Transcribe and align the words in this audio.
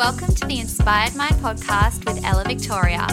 Welcome 0.00 0.34
to 0.36 0.46
the 0.46 0.60
Inspired 0.60 1.14
Mind 1.14 1.34
podcast 1.42 2.06
with 2.06 2.24
Ella 2.24 2.42
Victoria. 2.44 3.06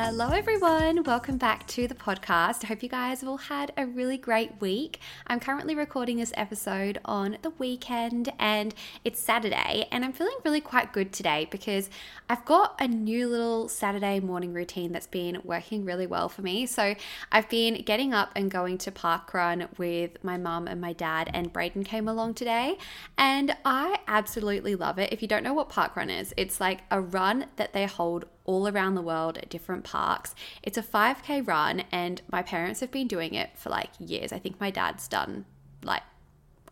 Hello, 0.00 0.28
everyone. 0.28 1.02
Welcome 1.02 1.38
back 1.38 1.66
to 1.66 1.88
the 1.88 1.94
podcast. 1.94 2.62
I 2.62 2.68
hope 2.68 2.84
you 2.84 2.88
guys 2.88 3.20
have 3.20 3.28
all 3.28 3.36
had 3.36 3.72
a 3.76 3.84
really 3.84 4.16
great 4.16 4.60
week. 4.60 5.00
I'm 5.26 5.40
currently 5.40 5.74
recording 5.74 6.18
this 6.18 6.32
episode 6.36 7.00
on 7.04 7.36
the 7.42 7.50
weekend 7.50 8.32
and 8.38 8.76
it's 9.04 9.20
Saturday, 9.20 9.88
and 9.90 10.04
I'm 10.04 10.12
feeling 10.12 10.36
really 10.44 10.60
quite 10.60 10.92
good 10.92 11.12
today 11.12 11.48
because 11.50 11.90
I've 12.30 12.44
got 12.44 12.76
a 12.80 12.86
new 12.86 13.26
little 13.26 13.68
Saturday 13.68 14.20
morning 14.20 14.52
routine 14.52 14.92
that's 14.92 15.08
been 15.08 15.40
working 15.42 15.84
really 15.84 16.06
well 16.06 16.28
for 16.28 16.42
me. 16.42 16.64
So 16.66 16.94
I've 17.32 17.48
been 17.48 17.82
getting 17.82 18.14
up 18.14 18.30
and 18.36 18.52
going 18.52 18.78
to 18.78 18.92
park 18.92 19.34
run 19.34 19.66
with 19.78 20.22
my 20.22 20.36
mum 20.36 20.68
and 20.68 20.80
my 20.80 20.92
dad, 20.92 21.28
and 21.34 21.52
Braden 21.52 21.82
came 21.82 22.06
along 22.06 22.34
today, 22.34 22.78
and 23.18 23.56
I 23.64 23.98
absolutely 24.06 24.76
love 24.76 25.00
it. 25.00 25.12
If 25.12 25.22
you 25.22 25.28
don't 25.28 25.42
know 25.42 25.54
what 25.54 25.70
park 25.70 25.96
run 25.96 26.08
is, 26.08 26.32
it's 26.36 26.60
like 26.60 26.82
a 26.88 27.00
run 27.00 27.46
that 27.56 27.72
they 27.72 27.86
hold 27.86 28.26
all 28.48 28.66
around 28.66 28.94
the 28.94 29.02
world 29.02 29.36
at 29.36 29.50
different 29.50 29.84
parks. 29.84 30.34
It's 30.62 30.78
a 30.78 30.82
5K 30.82 31.46
run, 31.46 31.84
and 31.92 32.22
my 32.32 32.42
parents 32.42 32.80
have 32.80 32.90
been 32.90 33.06
doing 33.06 33.34
it 33.34 33.50
for 33.56 33.68
like 33.68 33.90
years. 33.98 34.32
I 34.32 34.38
think 34.38 34.58
my 34.58 34.70
dad's 34.70 35.06
done 35.06 35.44
like, 35.84 36.02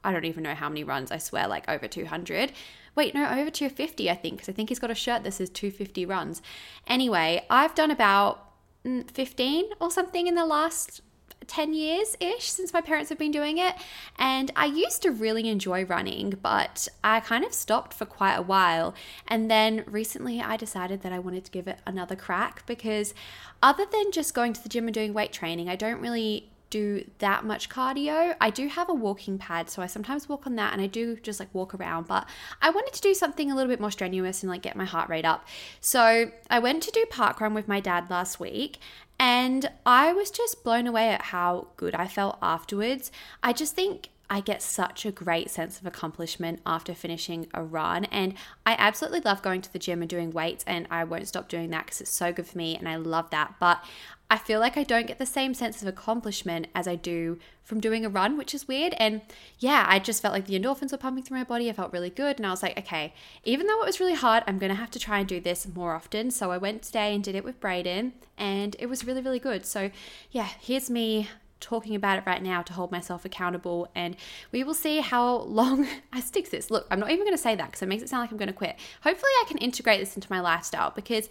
I 0.02 0.10
don't 0.10 0.24
even 0.24 0.42
know 0.42 0.54
how 0.54 0.70
many 0.70 0.84
runs, 0.84 1.12
I 1.12 1.18
swear, 1.18 1.46
like 1.46 1.68
over 1.68 1.86
200. 1.86 2.52
Wait, 2.94 3.14
no, 3.14 3.24
over 3.26 3.50
250, 3.50 4.10
I 4.10 4.14
think, 4.14 4.36
because 4.36 4.48
I 4.48 4.52
think 4.52 4.70
he's 4.70 4.78
got 4.78 4.90
a 4.90 4.94
shirt 4.94 5.22
that 5.24 5.32
says 5.32 5.50
250 5.50 6.06
runs. 6.06 6.40
Anyway, 6.86 7.44
I've 7.50 7.74
done 7.74 7.90
about 7.90 8.52
mm, 8.82 9.08
15 9.10 9.66
or 9.78 9.90
something 9.90 10.26
in 10.26 10.34
the 10.34 10.46
last 10.46 11.02
10 11.46 11.74
years 11.74 12.16
ish 12.20 12.50
since 12.50 12.72
my 12.72 12.80
parents 12.80 13.08
have 13.08 13.18
been 13.18 13.30
doing 13.30 13.58
it. 13.58 13.74
And 14.18 14.50
I 14.56 14.66
used 14.66 15.02
to 15.02 15.10
really 15.10 15.48
enjoy 15.48 15.84
running, 15.84 16.38
but 16.42 16.88
I 17.04 17.20
kind 17.20 17.44
of 17.44 17.52
stopped 17.52 17.94
for 17.94 18.04
quite 18.04 18.34
a 18.34 18.42
while. 18.42 18.94
And 19.28 19.50
then 19.50 19.84
recently 19.86 20.40
I 20.40 20.56
decided 20.56 21.02
that 21.02 21.12
I 21.12 21.18
wanted 21.18 21.44
to 21.44 21.50
give 21.50 21.68
it 21.68 21.78
another 21.86 22.16
crack 22.16 22.64
because, 22.66 23.14
other 23.62 23.84
than 23.90 24.12
just 24.12 24.34
going 24.34 24.52
to 24.52 24.62
the 24.62 24.68
gym 24.68 24.86
and 24.86 24.94
doing 24.94 25.14
weight 25.14 25.32
training, 25.32 25.68
I 25.68 25.76
don't 25.76 26.00
really 26.00 26.50
do 26.70 27.08
that 27.18 27.44
much 27.44 27.68
cardio. 27.68 28.34
I 28.40 28.50
do 28.50 28.68
have 28.68 28.88
a 28.88 28.94
walking 28.94 29.38
pad, 29.38 29.70
so 29.70 29.82
I 29.82 29.86
sometimes 29.86 30.28
walk 30.28 30.46
on 30.46 30.56
that 30.56 30.72
and 30.72 30.82
I 30.82 30.86
do 30.86 31.16
just 31.16 31.40
like 31.40 31.54
walk 31.54 31.74
around, 31.74 32.06
but 32.06 32.28
I 32.60 32.70
wanted 32.70 32.94
to 32.94 33.00
do 33.00 33.14
something 33.14 33.50
a 33.50 33.54
little 33.54 33.70
bit 33.70 33.80
more 33.80 33.90
strenuous 33.90 34.42
and 34.42 34.50
like 34.50 34.62
get 34.62 34.76
my 34.76 34.84
heart 34.84 35.08
rate 35.08 35.24
up. 35.24 35.46
So 35.80 36.30
I 36.50 36.58
went 36.58 36.82
to 36.84 36.90
do 36.90 37.06
park 37.10 37.40
run 37.40 37.54
with 37.54 37.68
my 37.68 37.80
dad 37.80 38.10
last 38.10 38.40
week 38.40 38.78
and 39.18 39.70
I 39.84 40.12
was 40.12 40.30
just 40.30 40.62
blown 40.62 40.86
away 40.86 41.08
at 41.10 41.22
how 41.22 41.68
good 41.76 41.94
I 41.94 42.06
felt 42.06 42.38
afterwards. 42.42 43.10
I 43.42 43.52
just 43.52 43.74
think 43.74 44.10
I 44.28 44.40
get 44.40 44.62
such 44.62 45.06
a 45.06 45.12
great 45.12 45.50
sense 45.50 45.80
of 45.80 45.86
accomplishment 45.86 46.60
after 46.66 46.94
finishing 46.94 47.46
a 47.54 47.62
run. 47.62 48.06
And 48.06 48.34
I 48.64 48.74
absolutely 48.78 49.20
love 49.20 49.42
going 49.42 49.62
to 49.62 49.72
the 49.72 49.78
gym 49.78 50.02
and 50.02 50.08
doing 50.08 50.30
weights, 50.30 50.64
and 50.66 50.86
I 50.90 51.04
won't 51.04 51.28
stop 51.28 51.48
doing 51.48 51.70
that 51.70 51.86
because 51.86 52.00
it's 52.00 52.10
so 52.10 52.32
good 52.32 52.46
for 52.46 52.58
me 52.58 52.76
and 52.76 52.88
I 52.88 52.96
love 52.96 53.30
that. 53.30 53.54
But 53.60 53.84
I 54.28 54.38
feel 54.38 54.58
like 54.58 54.76
I 54.76 54.82
don't 54.82 55.06
get 55.06 55.18
the 55.18 55.26
same 55.26 55.54
sense 55.54 55.82
of 55.82 55.88
accomplishment 55.88 56.66
as 56.74 56.88
I 56.88 56.96
do 56.96 57.38
from 57.62 57.78
doing 57.78 58.04
a 58.04 58.08
run, 58.08 58.36
which 58.36 58.54
is 58.54 58.66
weird. 58.66 58.94
And 58.98 59.20
yeah, 59.60 59.86
I 59.88 60.00
just 60.00 60.20
felt 60.20 60.34
like 60.34 60.46
the 60.46 60.58
endorphins 60.58 60.90
were 60.90 60.98
pumping 60.98 61.22
through 61.22 61.38
my 61.38 61.44
body. 61.44 61.70
I 61.70 61.72
felt 61.72 61.92
really 61.92 62.10
good. 62.10 62.38
And 62.38 62.46
I 62.46 62.50
was 62.50 62.62
like, 62.62 62.76
okay, 62.76 63.14
even 63.44 63.68
though 63.68 63.80
it 63.82 63.86
was 63.86 64.00
really 64.00 64.14
hard, 64.14 64.42
I'm 64.46 64.58
going 64.58 64.70
to 64.70 64.76
have 64.76 64.90
to 64.92 64.98
try 64.98 65.20
and 65.20 65.28
do 65.28 65.40
this 65.40 65.68
more 65.72 65.94
often. 65.94 66.32
So 66.32 66.50
I 66.50 66.58
went 66.58 66.82
today 66.82 67.14
and 67.14 67.22
did 67.22 67.36
it 67.36 67.44
with 67.44 67.60
Braden, 67.60 68.14
and 68.36 68.74
it 68.80 68.86
was 68.86 69.06
really, 69.06 69.22
really 69.22 69.38
good. 69.38 69.64
So 69.64 69.92
yeah, 70.32 70.48
here's 70.60 70.90
me 70.90 71.28
talking 71.60 71.94
about 71.94 72.18
it 72.18 72.24
right 72.26 72.42
now 72.42 72.62
to 72.62 72.72
hold 72.72 72.92
myself 72.92 73.24
accountable 73.24 73.88
and 73.94 74.16
we 74.52 74.62
will 74.62 74.74
see 74.74 75.00
how 75.00 75.38
long 75.38 75.86
I 76.12 76.20
stick 76.20 76.50
this. 76.50 76.70
Look, 76.70 76.86
I'm 76.90 77.00
not 77.00 77.10
even 77.10 77.24
going 77.24 77.36
to 77.36 77.42
say 77.42 77.54
that 77.54 77.66
because 77.66 77.82
it 77.82 77.88
makes 77.88 78.02
it 78.02 78.08
sound 78.08 78.22
like 78.22 78.30
I'm 78.30 78.36
going 78.36 78.48
to 78.48 78.52
quit. 78.52 78.76
Hopefully 79.02 79.30
I 79.40 79.44
can 79.48 79.58
integrate 79.58 80.00
this 80.00 80.14
into 80.14 80.30
my 80.30 80.40
lifestyle 80.40 80.90
because 80.90 81.28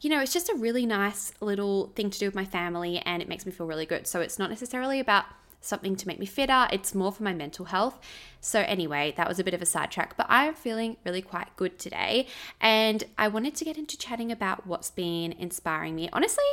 you 0.00 0.10
know, 0.10 0.20
it's 0.20 0.32
just 0.32 0.50
a 0.50 0.54
really 0.54 0.84
nice 0.84 1.32
little 1.40 1.86
thing 1.94 2.10
to 2.10 2.18
do 2.18 2.26
with 2.26 2.34
my 2.34 2.44
family 2.44 2.98
and 2.98 3.22
it 3.22 3.28
makes 3.28 3.46
me 3.46 3.52
feel 3.52 3.66
really 3.66 3.86
good. 3.86 4.06
So 4.06 4.20
it's 4.20 4.38
not 4.38 4.50
necessarily 4.50 5.00
about 5.00 5.24
something 5.60 5.96
to 5.96 6.06
make 6.06 6.18
me 6.18 6.26
fitter, 6.26 6.68
it's 6.70 6.94
more 6.94 7.12
for 7.12 7.22
my 7.22 7.32
mental 7.32 7.66
health. 7.66 7.98
So, 8.40 8.60
anyway, 8.60 9.14
that 9.16 9.26
was 9.26 9.38
a 9.38 9.44
bit 9.44 9.54
of 9.54 9.62
a 9.62 9.66
sidetrack, 9.66 10.16
but 10.16 10.26
I'm 10.28 10.54
feeling 10.54 10.96
really 11.04 11.22
quite 11.22 11.54
good 11.56 11.78
today. 11.78 12.26
And 12.60 13.04
I 13.18 13.28
wanted 13.28 13.54
to 13.56 13.64
get 13.64 13.76
into 13.76 13.98
chatting 13.98 14.30
about 14.30 14.66
what's 14.66 14.90
been 14.90 15.32
inspiring 15.32 15.96
me. 15.96 16.08
Honestly, 16.12 16.44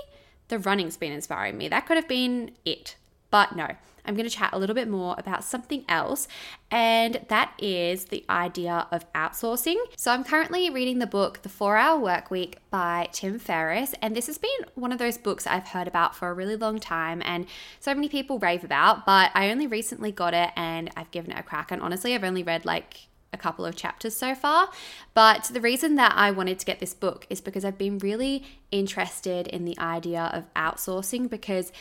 the 0.48 0.60
running's 0.60 0.98
been 0.98 1.12
inspiring 1.12 1.58
me. 1.58 1.68
That 1.68 1.86
could 1.86 1.98
have 1.98 2.08
been 2.08 2.52
it. 2.66 2.96
But 3.34 3.56
no, 3.56 3.68
I'm 4.06 4.14
going 4.14 4.30
to 4.30 4.36
chat 4.36 4.52
a 4.54 4.60
little 4.60 4.76
bit 4.76 4.88
more 4.88 5.16
about 5.18 5.44
something 5.44 5.86
else, 5.90 6.28
and 6.70 7.26
that 7.30 7.56
is 7.58 8.06
the 8.06 8.24
idea 8.30 8.86
of 8.92 9.12
outsourcing. 9.14 9.78
So, 9.96 10.12
I'm 10.12 10.24
currently 10.24 10.70
reading 10.70 11.00
the 11.00 11.08
book 11.08 11.42
The 11.42 11.50
Four 11.50 11.78
Hour 11.78 12.00
Work 12.00 12.30
Week 12.30 12.60
by 12.70 13.10
Tim 13.12 13.40
Ferriss, 13.40 13.96
and 14.04 14.16
this 14.16 14.28
has 14.28 14.38
been 14.38 14.52
one 14.76 14.92
of 14.92 15.00
those 15.00 15.18
books 15.18 15.48
I've 15.48 15.70
heard 15.70 15.88
about 15.88 16.16
for 16.16 16.30
a 16.30 16.34
really 16.36 16.56
long 16.56 16.78
time, 16.78 17.24
and 17.26 17.48
so 17.80 17.96
many 17.96 18.08
people 18.08 18.38
rave 18.38 18.64
about, 18.64 19.04
but 19.04 19.32
I 19.34 19.50
only 19.50 19.66
recently 19.66 20.12
got 20.12 20.36
it 20.36 20.52
and 20.56 20.92
I've 20.96 21.10
given 21.10 21.32
it 21.32 21.40
a 21.40 21.44
crack. 21.44 21.72
And 21.72 21.82
honestly, 21.82 22.14
I've 22.14 22.24
only 22.24 22.44
read 22.44 22.66
like 22.66 23.08
a 23.34 23.38
couple 23.38 23.66
of 23.66 23.76
chapters 23.76 24.16
so 24.16 24.36
far. 24.36 24.70
But 25.16 25.46
the 25.46 25.60
reason 25.60 25.96
that 25.96 26.14
I 26.16 26.30
wanted 26.30 26.60
to 26.60 26.68
get 26.68 26.80
this 26.80 26.94
book 26.94 27.26
is 27.32 27.42
because 27.42 27.66
I've 27.66 27.80
been 27.80 27.98
really 27.98 28.44
interested 28.70 29.48
in 29.48 29.66
the 29.66 29.78
idea 29.80 30.30
of 30.32 30.54
outsourcing 30.54 31.32
because 31.32 31.72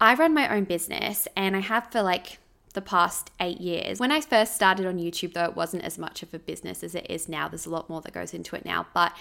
I 0.00 0.14
run 0.14 0.32
my 0.32 0.48
own 0.54 0.64
business 0.64 1.28
and 1.36 1.54
I 1.54 1.60
have 1.60 1.92
for 1.92 2.02
like 2.02 2.38
the 2.72 2.80
past 2.80 3.30
eight 3.40 3.60
years. 3.60 3.98
When 3.98 4.12
I 4.12 4.20
first 4.20 4.54
started 4.54 4.86
on 4.86 4.98
YouTube, 4.98 5.34
though, 5.34 5.44
it 5.44 5.56
wasn't 5.56 5.84
as 5.84 5.98
much 5.98 6.22
of 6.22 6.32
a 6.32 6.38
business 6.38 6.82
as 6.82 6.94
it 6.94 7.06
is 7.10 7.28
now. 7.28 7.48
There's 7.48 7.66
a 7.66 7.70
lot 7.70 7.90
more 7.90 8.00
that 8.00 8.14
goes 8.14 8.32
into 8.32 8.56
it 8.56 8.64
now, 8.64 8.86
but 8.94 9.12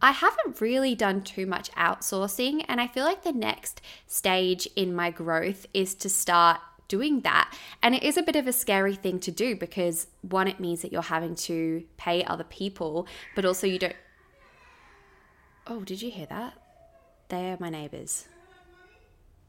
I 0.00 0.12
haven't 0.12 0.60
really 0.60 0.94
done 0.94 1.22
too 1.22 1.46
much 1.46 1.72
outsourcing. 1.72 2.64
And 2.68 2.80
I 2.80 2.86
feel 2.86 3.04
like 3.04 3.24
the 3.24 3.32
next 3.32 3.80
stage 4.06 4.68
in 4.76 4.94
my 4.94 5.10
growth 5.10 5.66
is 5.74 5.94
to 5.96 6.08
start 6.08 6.60
doing 6.86 7.22
that. 7.22 7.52
And 7.82 7.94
it 7.94 8.02
is 8.02 8.16
a 8.16 8.22
bit 8.22 8.36
of 8.36 8.46
a 8.46 8.52
scary 8.52 8.94
thing 8.94 9.20
to 9.20 9.30
do 9.30 9.56
because 9.56 10.06
one, 10.22 10.46
it 10.46 10.60
means 10.60 10.82
that 10.82 10.92
you're 10.92 11.02
having 11.02 11.34
to 11.34 11.84
pay 11.96 12.22
other 12.24 12.44
people, 12.44 13.06
but 13.34 13.44
also 13.44 13.66
you 13.66 13.78
don't. 13.78 13.96
Oh, 15.66 15.80
did 15.80 16.00
you 16.00 16.10
hear 16.10 16.26
that? 16.26 16.54
They 17.28 17.50
are 17.50 17.58
my 17.58 17.70
neighbors 17.70 18.28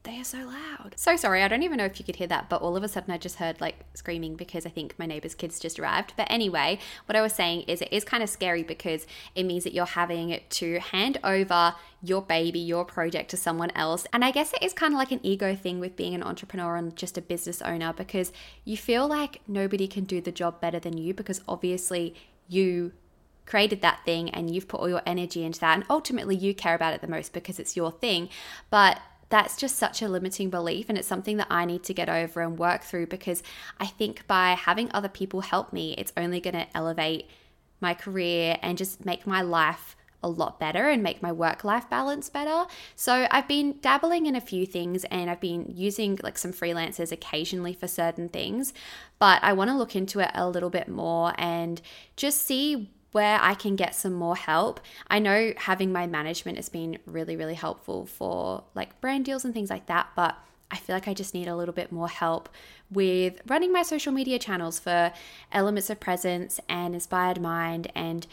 they 0.02 0.18
are 0.18 0.24
so 0.24 0.38
loud. 0.38 0.94
So 0.96 1.14
sorry, 1.16 1.42
I 1.42 1.48
don't 1.48 1.62
even 1.62 1.76
know 1.76 1.84
if 1.84 1.98
you 1.98 2.06
could 2.06 2.16
hear 2.16 2.26
that, 2.28 2.48
but 2.48 2.62
all 2.62 2.74
of 2.74 2.82
a 2.82 2.88
sudden 2.88 3.12
I 3.12 3.18
just 3.18 3.36
heard 3.36 3.60
like 3.60 3.84
screaming 3.92 4.34
because 4.34 4.64
I 4.64 4.70
think 4.70 4.94
my 4.98 5.04
neighbor's 5.04 5.34
kids 5.34 5.60
just 5.60 5.78
arrived. 5.78 6.14
But 6.16 6.26
anyway, 6.30 6.78
what 7.04 7.16
I 7.16 7.20
was 7.20 7.34
saying 7.34 7.62
is 7.62 7.82
it 7.82 7.92
is 7.92 8.02
kind 8.02 8.22
of 8.22 8.30
scary 8.30 8.62
because 8.62 9.06
it 9.34 9.44
means 9.44 9.64
that 9.64 9.74
you're 9.74 9.84
having 9.84 10.40
to 10.48 10.78
hand 10.78 11.18
over 11.22 11.74
your 12.02 12.22
baby, 12.22 12.60
your 12.60 12.86
project 12.86 13.30
to 13.30 13.36
someone 13.36 13.70
else. 13.72 14.06
And 14.10 14.24
I 14.24 14.30
guess 14.30 14.54
it 14.54 14.62
is 14.62 14.72
kind 14.72 14.94
of 14.94 14.98
like 14.98 15.12
an 15.12 15.20
ego 15.22 15.54
thing 15.54 15.80
with 15.80 15.96
being 15.96 16.14
an 16.14 16.22
entrepreneur 16.22 16.76
and 16.76 16.96
just 16.96 17.18
a 17.18 17.22
business 17.22 17.60
owner 17.60 17.92
because 17.92 18.32
you 18.64 18.78
feel 18.78 19.06
like 19.06 19.42
nobody 19.46 19.86
can 19.86 20.04
do 20.04 20.22
the 20.22 20.32
job 20.32 20.62
better 20.62 20.80
than 20.80 20.96
you 20.96 21.12
because 21.12 21.42
obviously 21.46 22.14
you 22.48 22.92
created 23.44 23.82
that 23.82 24.00
thing 24.04 24.30
and 24.30 24.54
you've 24.54 24.68
put 24.68 24.80
all 24.80 24.88
your 24.88 25.02
energy 25.04 25.44
into 25.44 25.58
that 25.58 25.74
and 25.74 25.84
ultimately 25.90 26.36
you 26.36 26.54
care 26.54 26.74
about 26.74 26.94
it 26.94 27.00
the 27.00 27.08
most 27.08 27.32
because 27.32 27.58
it's 27.58 27.76
your 27.76 27.90
thing 27.90 28.28
but 28.70 29.00
that's 29.30 29.56
just 29.56 29.76
such 29.76 30.02
a 30.02 30.08
limiting 30.08 30.50
belief. 30.50 30.88
And 30.88 30.98
it's 30.98 31.08
something 31.08 31.38
that 31.38 31.46
I 31.48 31.64
need 31.64 31.82
to 31.84 31.94
get 31.94 32.08
over 32.08 32.42
and 32.42 32.58
work 32.58 32.82
through 32.82 33.06
because 33.06 33.42
I 33.78 33.86
think 33.86 34.26
by 34.26 34.50
having 34.50 34.90
other 34.92 35.08
people 35.08 35.40
help 35.40 35.72
me, 35.72 35.94
it's 35.96 36.12
only 36.16 36.40
going 36.40 36.54
to 36.54 36.66
elevate 36.76 37.28
my 37.80 37.94
career 37.94 38.58
and 38.60 38.76
just 38.76 39.06
make 39.06 39.26
my 39.26 39.40
life 39.40 39.96
a 40.22 40.28
lot 40.28 40.60
better 40.60 40.90
and 40.90 41.02
make 41.02 41.22
my 41.22 41.32
work 41.32 41.64
life 41.64 41.88
balance 41.88 42.28
better. 42.28 42.66
So 42.94 43.26
I've 43.30 43.48
been 43.48 43.76
dabbling 43.80 44.26
in 44.26 44.36
a 44.36 44.40
few 44.40 44.66
things 44.66 45.04
and 45.04 45.30
I've 45.30 45.40
been 45.40 45.72
using 45.74 46.18
like 46.22 46.36
some 46.36 46.52
freelancers 46.52 47.10
occasionally 47.10 47.72
for 47.72 47.88
certain 47.88 48.28
things, 48.28 48.74
but 49.18 49.42
I 49.42 49.54
want 49.54 49.70
to 49.70 49.76
look 49.76 49.96
into 49.96 50.20
it 50.20 50.30
a 50.34 50.48
little 50.48 50.68
bit 50.68 50.88
more 50.88 51.32
and 51.38 51.80
just 52.16 52.42
see 52.42 52.90
where 53.12 53.38
I 53.40 53.54
can 53.54 53.76
get 53.76 53.94
some 53.94 54.12
more 54.12 54.36
help. 54.36 54.80
I 55.08 55.18
know 55.18 55.52
having 55.56 55.92
my 55.92 56.06
management 56.06 56.58
has 56.58 56.68
been 56.68 56.98
really, 57.06 57.36
really 57.36 57.54
helpful 57.54 58.06
for 58.06 58.64
like 58.74 59.00
brand 59.00 59.24
deals 59.24 59.44
and 59.44 59.52
things 59.52 59.70
like 59.70 59.86
that, 59.86 60.10
but 60.14 60.36
I 60.70 60.76
feel 60.76 60.94
like 60.94 61.08
I 61.08 61.14
just 61.14 61.34
need 61.34 61.48
a 61.48 61.56
little 61.56 61.74
bit 61.74 61.90
more 61.90 62.08
help 62.08 62.48
with 62.90 63.40
running 63.46 63.72
my 63.72 63.82
social 63.82 64.12
media 64.12 64.38
channels 64.38 64.78
for 64.78 65.12
Elements 65.50 65.90
of 65.90 65.98
Presence 65.98 66.60
and 66.68 66.94
Inspired 66.94 67.40
Mind. 67.40 67.90
And 67.94 68.26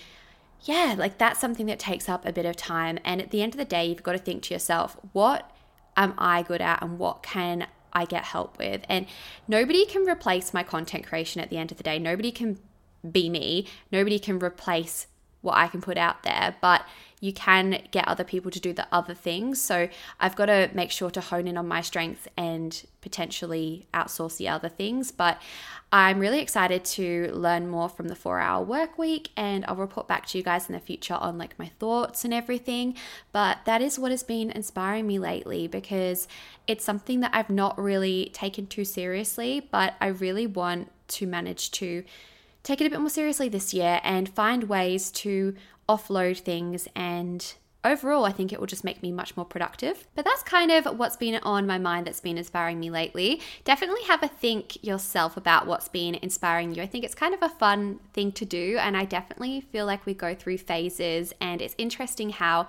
yeah, 0.62 0.96
like 0.98 1.18
that's 1.18 1.40
something 1.40 1.66
that 1.66 1.80
takes 1.80 2.08
up 2.08 2.26
a 2.26 2.32
bit 2.32 2.46
of 2.46 2.56
time. 2.56 3.00
And 3.04 3.22
at 3.22 3.32
the 3.32 3.42
end 3.42 3.54
of 3.54 3.58
the 3.58 3.66
day, 3.66 3.88
you've 3.88 4.04
got 4.04 4.14
to 4.14 4.20
think 4.20 4.44
to 4.44 4.54
yourself, 4.54 4.98
what 5.14 5.50
am 5.96 6.14
I 6.18 6.44
good 6.44 6.62
at 6.62 6.84
and 6.84 7.00
what 7.00 7.24
can 7.24 7.68
I 7.92 8.06
get 8.06 8.26
help 8.26 8.60
with? 8.60 8.84
And 8.88 9.08
nobody 9.48 9.86
can 9.86 10.08
replace 10.08 10.54
my 10.54 10.62
content 10.62 11.08
creation 11.08 11.42
at 11.42 11.50
the 11.50 11.58
end 11.58 11.72
of 11.72 11.78
the 11.78 11.84
day. 11.84 11.98
Nobody 11.98 12.32
can 12.32 12.60
be 13.12 13.30
me. 13.30 13.68
Nobody 13.92 14.20
can 14.20 14.40
replace 14.40 15.08
what 15.42 15.56
I 15.56 15.68
can 15.68 15.82
put 15.82 15.98
out 15.98 16.24
there, 16.24 16.56
but 16.62 16.84
you 17.20 17.34
can 17.34 17.82
get 17.92 18.08
other 18.08 18.24
people 18.24 18.52
to 18.52 18.60
do 18.60 18.74
the 18.74 18.88
other 18.92 19.14
things. 19.14 19.60
So 19.60 19.90
I've 20.20 20.36
got 20.36 20.48
to 20.48 20.70
make 20.74 20.92
sure 20.92 21.10
to 21.10 21.22
hone 21.22 21.48
in 21.48 21.58
on 21.58 21.68
my 21.68 21.82
strengths 21.82 22.28
and 22.38 22.86
potentially 23.02 23.88
outsource 23.94 24.38
the 24.38 24.50
other 24.50 24.70
things. 24.70 25.12
But 25.12 25.42
I'm 25.92 26.20
really 26.20 26.42
excited 26.42 26.86
to 26.86 27.32
learn 27.34 27.70
more 27.70 27.90
from 27.90 28.10
the 28.10 28.16
four 28.16 28.40
hour 28.40 28.64
work 28.64 28.98
week 29.00 29.30
and 29.36 29.66
I'll 29.68 29.76
report 29.76 30.08
back 30.08 30.28
to 30.28 30.38
you 30.38 30.44
guys 30.44 30.68
in 30.68 30.74
the 30.74 30.80
future 30.80 31.16
on 31.16 31.38
like 31.38 31.58
my 31.58 31.68
thoughts 31.80 32.24
and 32.24 32.34
everything. 32.34 32.96
But 33.32 33.60
that 33.66 33.82
is 33.82 33.98
what 33.98 34.12
has 34.12 34.24
been 34.24 34.52
inspiring 34.52 35.08
me 35.08 35.18
lately 35.18 35.68
because 35.68 36.28
it's 36.68 36.84
something 36.84 37.22
that 37.22 37.32
I've 37.34 37.50
not 37.50 37.82
really 37.82 38.30
taken 38.34 38.68
too 38.68 38.86
seriously, 38.86 39.68
but 39.72 39.96
I 40.00 40.08
really 40.08 40.46
want 40.46 40.92
to 41.08 41.26
manage 41.26 41.72
to 41.72 42.04
take 42.68 42.82
it 42.82 42.88
a 42.88 42.90
bit 42.90 43.00
more 43.00 43.10
seriously 43.10 43.48
this 43.48 43.74
year 43.74 44.02
and 44.04 44.28
find 44.28 44.66
ways 44.66 45.10
to 45.10 45.56
offload 45.88 46.38
things 46.40 46.86
and 46.96 47.56
overall, 47.86 48.26
I 48.26 48.34
think 48.34 48.52
it 48.52 48.60
will 48.60 48.68
just 48.68 48.84
make 48.84 49.02
me 49.02 49.14
much 49.14 49.38
more 49.38 49.46
productive. 49.46 50.06
But 50.14 50.26
that's 50.26 50.44
kind 50.44 50.72
of 50.72 51.00
what's 51.00 51.16
been 51.16 51.36
on 51.44 51.66
my 51.66 51.78
mind 51.78 52.06
that's 52.06 52.20
been 52.20 52.38
inspiring 52.38 52.78
me 52.80 52.90
lately. 52.90 53.40
Definitely 53.64 54.04
have 54.04 54.22
a 54.22 54.28
think 54.28 54.84
yourself 54.84 55.38
about 55.38 55.66
what's 55.66 55.88
been 55.88 56.16
inspiring 56.16 56.76
you. 56.76 56.84
I 56.84 56.88
think 56.88 57.06
it's 57.06 57.16
kind 57.16 57.34
of 57.34 57.42
a 57.42 57.48
fun 57.48 58.00
thing 58.14 58.34
to 58.34 58.44
do, 58.44 58.78
and 58.82 58.98
I 58.98 59.06
definitely 59.06 59.62
feel 59.62 59.86
like 59.86 60.06
we 60.06 60.14
go 60.14 60.36
through 60.36 60.58
phases, 60.58 61.34
and 61.40 61.62
it's 61.62 61.76
interesting 61.78 62.32
how 62.32 62.68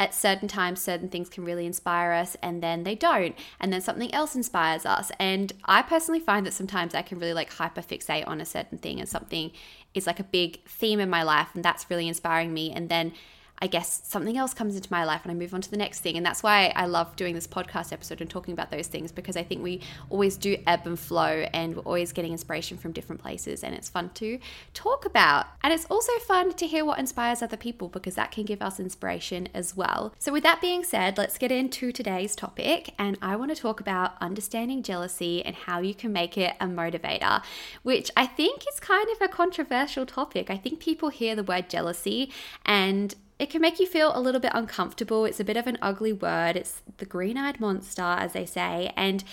at 0.00 0.14
certain 0.14 0.48
times 0.48 0.80
certain 0.80 1.08
things 1.08 1.28
can 1.28 1.44
really 1.44 1.66
inspire 1.66 2.12
us 2.12 2.36
and 2.42 2.62
then 2.62 2.82
they 2.82 2.96
don't 2.96 3.36
and 3.60 3.72
then 3.72 3.80
something 3.80 4.12
else 4.12 4.34
inspires 4.34 4.84
us. 4.86 5.12
And 5.20 5.52
i 5.66 5.82
personally 5.82 6.20
find 6.20 6.46
that 6.46 6.54
sometimes 6.54 6.94
i 6.94 7.02
can 7.02 7.18
really 7.18 7.34
like 7.34 7.52
hyper 7.52 7.82
fixate 7.82 8.26
on 8.26 8.40
a 8.40 8.46
certain 8.46 8.78
thing 8.78 8.98
and 8.98 9.08
something 9.08 9.52
is 9.94 10.06
like 10.06 10.18
a 10.18 10.24
big 10.24 10.64
theme 10.66 10.98
in 10.98 11.10
my 11.10 11.22
life 11.22 11.48
and 11.54 11.64
that's 11.64 11.88
really 11.90 12.08
inspiring 12.08 12.54
me 12.54 12.72
and 12.72 12.88
then 12.88 13.12
I 13.62 13.66
guess 13.66 14.00
something 14.04 14.38
else 14.38 14.54
comes 14.54 14.74
into 14.74 14.90
my 14.90 15.04
life 15.04 15.20
and 15.22 15.30
I 15.30 15.34
move 15.34 15.52
on 15.52 15.60
to 15.60 15.70
the 15.70 15.76
next 15.76 16.00
thing. 16.00 16.16
And 16.16 16.24
that's 16.24 16.42
why 16.42 16.72
I 16.74 16.86
love 16.86 17.14
doing 17.16 17.34
this 17.34 17.46
podcast 17.46 17.92
episode 17.92 18.22
and 18.22 18.30
talking 18.30 18.52
about 18.54 18.70
those 18.70 18.86
things 18.86 19.12
because 19.12 19.36
I 19.36 19.42
think 19.42 19.62
we 19.62 19.82
always 20.08 20.38
do 20.38 20.56
ebb 20.66 20.86
and 20.86 20.98
flow 20.98 21.46
and 21.52 21.76
we're 21.76 21.82
always 21.82 22.12
getting 22.12 22.32
inspiration 22.32 22.78
from 22.78 22.92
different 22.92 23.20
places 23.20 23.62
and 23.62 23.74
it's 23.74 23.90
fun 23.90 24.10
to 24.14 24.38
talk 24.72 25.04
about. 25.04 25.46
And 25.62 25.74
it's 25.74 25.84
also 25.86 26.12
fun 26.26 26.54
to 26.54 26.66
hear 26.66 26.86
what 26.86 26.98
inspires 26.98 27.42
other 27.42 27.58
people 27.58 27.88
because 27.88 28.14
that 28.14 28.30
can 28.30 28.44
give 28.44 28.62
us 28.62 28.80
inspiration 28.80 29.48
as 29.52 29.76
well. 29.76 30.14
So, 30.18 30.32
with 30.32 30.42
that 30.44 30.62
being 30.62 30.82
said, 30.82 31.18
let's 31.18 31.36
get 31.36 31.52
into 31.52 31.92
today's 31.92 32.34
topic. 32.34 32.94
And 32.98 33.18
I 33.20 33.36
want 33.36 33.54
to 33.54 33.60
talk 33.60 33.80
about 33.80 34.14
understanding 34.22 34.82
jealousy 34.82 35.44
and 35.44 35.54
how 35.54 35.80
you 35.80 35.94
can 35.94 36.12
make 36.12 36.38
it 36.38 36.54
a 36.60 36.66
motivator, 36.66 37.42
which 37.82 38.10
I 38.16 38.26
think 38.26 38.64
is 38.72 38.80
kind 38.80 39.08
of 39.10 39.20
a 39.20 39.28
controversial 39.28 40.06
topic. 40.06 40.50
I 40.50 40.56
think 40.56 40.80
people 40.80 41.10
hear 41.10 41.36
the 41.36 41.42
word 41.42 41.68
jealousy 41.68 42.32
and 42.64 43.14
it 43.40 43.48
can 43.48 43.62
make 43.62 43.80
you 43.80 43.86
feel 43.86 44.12
a 44.14 44.20
little 44.20 44.40
bit 44.40 44.52
uncomfortable. 44.54 45.24
It's 45.24 45.40
a 45.40 45.44
bit 45.44 45.56
of 45.56 45.66
an 45.66 45.78
ugly 45.80 46.12
word. 46.12 46.56
It's 46.56 46.82
the 46.98 47.06
green 47.06 47.38
eyed 47.38 47.58
monster, 47.58 48.02
as 48.02 48.34
they 48.34 48.44
say. 48.44 48.92
And 48.96 49.24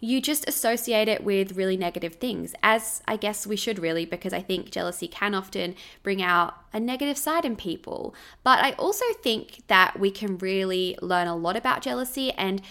you 0.00 0.22
just 0.22 0.48
associate 0.48 1.08
it 1.08 1.22
with 1.22 1.56
really 1.56 1.76
negative 1.76 2.14
things, 2.14 2.54
as 2.62 3.02
I 3.06 3.16
guess 3.16 3.46
we 3.46 3.56
should 3.56 3.78
really, 3.78 4.06
because 4.06 4.32
I 4.32 4.40
think 4.40 4.70
jealousy 4.70 5.06
can 5.06 5.34
often 5.34 5.74
bring 6.02 6.22
out 6.22 6.54
a 6.72 6.80
negative 6.80 7.18
side 7.18 7.44
in 7.44 7.54
people. 7.54 8.14
But 8.42 8.60
I 8.60 8.72
also 8.72 9.04
think 9.22 9.66
that 9.66 10.00
we 10.00 10.10
can 10.10 10.38
really 10.38 10.96
learn 11.02 11.28
a 11.28 11.36
lot 11.36 11.54
about 11.54 11.82
jealousy 11.82 12.32
and 12.32 12.62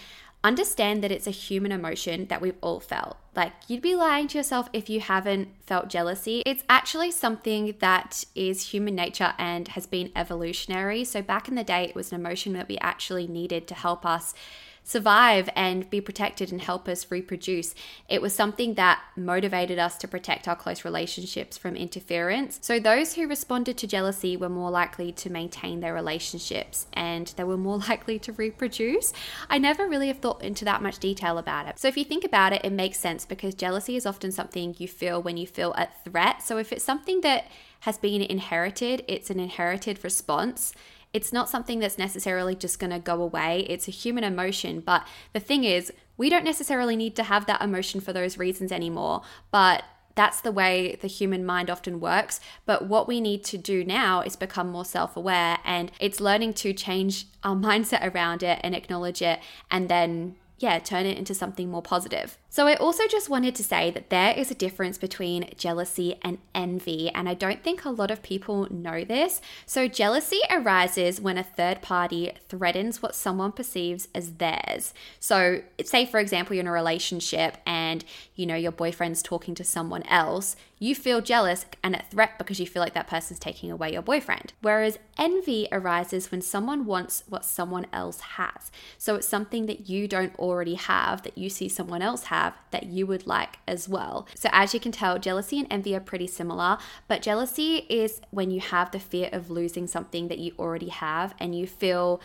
understand 0.42 1.02
that 1.04 1.12
it's 1.12 1.26
a 1.26 1.32
human 1.32 1.72
emotion 1.72 2.26
that 2.26 2.40
we've 2.40 2.56
all 2.60 2.80
felt. 2.80 3.16
Like, 3.36 3.52
you'd 3.68 3.82
be 3.82 3.94
lying 3.94 4.28
to 4.28 4.38
yourself 4.38 4.68
if 4.72 4.88
you 4.88 5.00
haven't 5.00 5.48
felt 5.66 5.88
jealousy. 5.88 6.42
It's 6.46 6.64
actually 6.68 7.10
something 7.10 7.74
that 7.80 8.24
is 8.34 8.70
human 8.70 8.94
nature 8.94 9.34
and 9.38 9.68
has 9.68 9.86
been 9.86 10.10
evolutionary. 10.16 11.04
So, 11.04 11.22
back 11.22 11.48
in 11.48 11.54
the 11.54 11.64
day, 11.64 11.84
it 11.84 11.94
was 11.94 12.12
an 12.12 12.20
emotion 12.20 12.54
that 12.54 12.68
we 12.68 12.78
actually 12.78 13.26
needed 13.26 13.66
to 13.68 13.74
help 13.74 14.04
us 14.04 14.34
survive 14.84 15.48
and 15.54 15.88
be 15.90 16.00
protected 16.00 16.50
and 16.50 16.60
help 16.60 16.88
us 16.88 17.10
reproduce. 17.10 17.74
It 18.08 18.20
was 18.20 18.34
something 18.34 18.74
that 18.74 19.00
motivated 19.16 19.78
us 19.78 19.96
to 19.98 20.08
protect 20.08 20.48
our 20.48 20.56
close 20.56 20.84
relationships 20.84 21.56
from 21.56 21.76
interference. 21.76 22.58
So, 22.62 22.80
those 22.80 23.14
who 23.14 23.28
responded 23.28 23.78
to 23.78 23.86
jealousy 23.86 24.36
were 24.36 24.48
more 24.48 24.70
likely 24.70 25.12
to 25.12 25.30
maintain 25.30 25.80
their 25.80 25.94
relationships 25.94 26.86
and 26.92 27.28
they 27.36 27.44
were 27.44 27.56
more 27.56 27.78
likely 27.88 28.18
to 28.20 28.32
reproduce. 28.32 29.12
I 29.48 29.58
never 29.58 29.88
really 29.88 30.08
have 30.08 30.18
thought 30.18 30.42
into 30.42 30.64
that 30.64 30.82
much 30.82 30.98
detail 30.98 31.38
about 31.38 31.68
it. 31.68 31.78
So, 31.78 31.88
if 31.88 31.96
you 31.96 32.04
think 32.04 32.24
about 32.24 32.52
it, 32.52 32.64
it 32.64 32.72
makes 32.72 32.98
sense 32.98 33.24
because 33.24 33.54
jealousy 33.54 33.96
is 33.96 34.06
often 34.06 34.32
something 34.32 34.74
you 34.78 34.88
feel 34.88 35.22
when 35.22 35.36
you 35.36 35.46
feel 35.46 35.72
a 35.74 35.88
threat. 36.04 36.42
So, 36.42 36.58
if 36.58 36.72
it's 36.72 36.84
something 36.84 37.20
that 37.20 37.46
has 37.80 37.96
been 37.96 38.22
inherited, 38.22 39.04
it's 39.08 39.30
an 39.30 39.40
inherited 39.40 40.02
response 40.04 40.74
it's 41.12 41.32
not 41.32 41.48
something 41.48 41.80
that's 41.80 41.98
necessarily 41.98 42.54
just 42.54 42.78
going 42.78 42.90
to 42.90 42.98
go 42.98 43.20
away. 43.22 43.66
It's 43.68 43.88
a 43.88 43.90
human 43.90 44.24
emotion. 44.24 44.80
But 44.80 45.06
the 45.32 45.40
thing 45.40 45.64
is, 45.64 45.92
we 46.16 46.30
don't 46.30 46.44
necessarily 46.44 46.96
need 46.96 47.16
to 47.16 47.24
have 47.24 47.46
that 47.46 47.62
emotion 47.62 48.00
for 48.00 48.12
those 48.12 48.38
reasons 48.38 48.70
anymore. 48.70 49.22
But 49.50 49.82
that's 50.14 50.40
the 50.40 50.52
way 50.52 50.98
the 51.00 51.08
human 51.08 51.44
mind 51.44 51.70
often 51.70 51.98
works. 51.98 52.40
But 52.66 52.86
what 52.86 53.08
we 53.08 53.20
need 53.20 53.42
to 53.44 53.58
do 53.58 53.84
now 53.84 54.20
is 54.20 54.36
become 54.36 54.70
more 54.70 54.84
self 54.84 55.16
aware 55.16 55.58
and 55.64 55.90
it's 55.98 56.20
learning 56.20 56.54
to 56.54 56.72
change 56.72 57.26
our 57.42 57.56
mindset 57.68 58.14
around 58.14 58.42
it 58.42 58.60
and 58.62 58.74
acknowledge 58.74 59.22
it 59.22 59.40
and 59.70 59.88
then 59.88 60.36
yeah, 60.58 60.78
turn 60.78 61.06
it 61.06 61.16
into 61.16 61.34
something 61.34 61.70
more 61.70 61.80
positive. 61.80 62.36
So, 62.52 62.66
I 62.66 62.74
also 62.74 63.06
just 63.06 63.30
wanted 63.30 63.54
to 63.54 63.62
say 63.62 63.92
that 63.92 64.10
there 64.10 64.34
is 64.36 64.50
a 64.50 64.56
difference 64.56 64.98
between 64.98 65.50
jealousy 65.56 66.18
and 66.20 66.38
envy, 66.52 67.08
and 67.10 67.28
I 67.28 67.34
don't 67.34 67.62
think 67.62 67.84
a 67.84 67.90
lot 67.90 68.10
of 68.10 68.24
people 68.24 68.66
know 68.72 69.04
this. 69.04 69.40
So, 69.66 69.86
jealousy 69.86 70.40
arises 70.50 71.20
when 71.20 71.38
a 71.38 71.44
third 71.44 71.80
party 71.80 72.32
threatens 72.48 73.00
what 73.00 73.14
someone 73.14 73.52
perceives 73.52 74.08
as 74.16 74.32
theirs. 74.34 74.92
So, 75.20 75.62
say 75.84 76.04
for 76.04 76.18
example, 76.18 76.56
you're 76.56 76.62
in 76.62 76.66
a 76.66 76.72
relationship 76.72 77.56
and 77.64 78.04
you 78.34 78.46
know 78.46 78.56
your 78.56 78.72
boyfriend's 78.72 79.22
talking 79.22 79.54
to 79.54 79.62
someone 79.62 80.02
else, 80.04 80.56
you 80.80 80.96
feel 80.96 81.20
jealous 81.20 81.66
and 81.84 81.94
a 81.94 82.02
threat 82.10 82.36
because 82.36 82.58
you 82.58 82.66
feel 82.66 82.82
like 82.82 82.94
that 82.94 83.06
person's 83.06 83.38
taking 83.38 83.70
away 83.70 83.92
your 83.92 84.02
boyfriend. 84.02 84.54
Whereas 84.60 84.98
envy 85.18 85.68
arises 85.70 86.32
when 86.32 86.42
someone 86.42 86.84
wants 86.84 87.22
what 87.28 87.44
someone 87.44 87.86
else 87.92 88.20
has. 88.20 88.72
So, 88.98 89.14
it's 89.14 89.28
something 89.28 89.66
that 89.66 89.88
you 89.88 90.08
don't 90.08 90.36
already 90.36 90.74
have 90.74 91.22
that 91.22 91.38
you 91.38 91.48
see 91.48 91.68
someone 91.68 92.02
else 92.02 92.24
have 92.24 92.39
have 92.40 92.54
that 92.70 92.86
you 92.86 93.06
would 93.06 93.26
like 93.26 93.58
as 93.66 93.88
well. 93.88 94.26
So, 94.34 94.48
as 94.52 94.74
you 94.74 94.80
can 94.80 94.92
tell, 94.92 95.18
jealousy 95.18 95.58
and 95.58 95.68
envy 95.70 95.94
are 95.94 96.00
pretty 96.00 96.26
similar, 96.26 96.78
but 97.08 97.22
jealousy 97.22 97.86
is 97.88 98.20
when 98.30 98.50
you 98.50 98.60
have 98.60 98.90
the 98.90 99.00
fear 99.00 99.28
of 99.32 99.50
losing 99.50 99.86
something 99.86 100.28
that 100.28 100.38
you 100.38 100.52
already 100.58 100.88
have 100.88 101.34
and 101.38 101.54
you 101.54 101.66
feel 101.66 102.20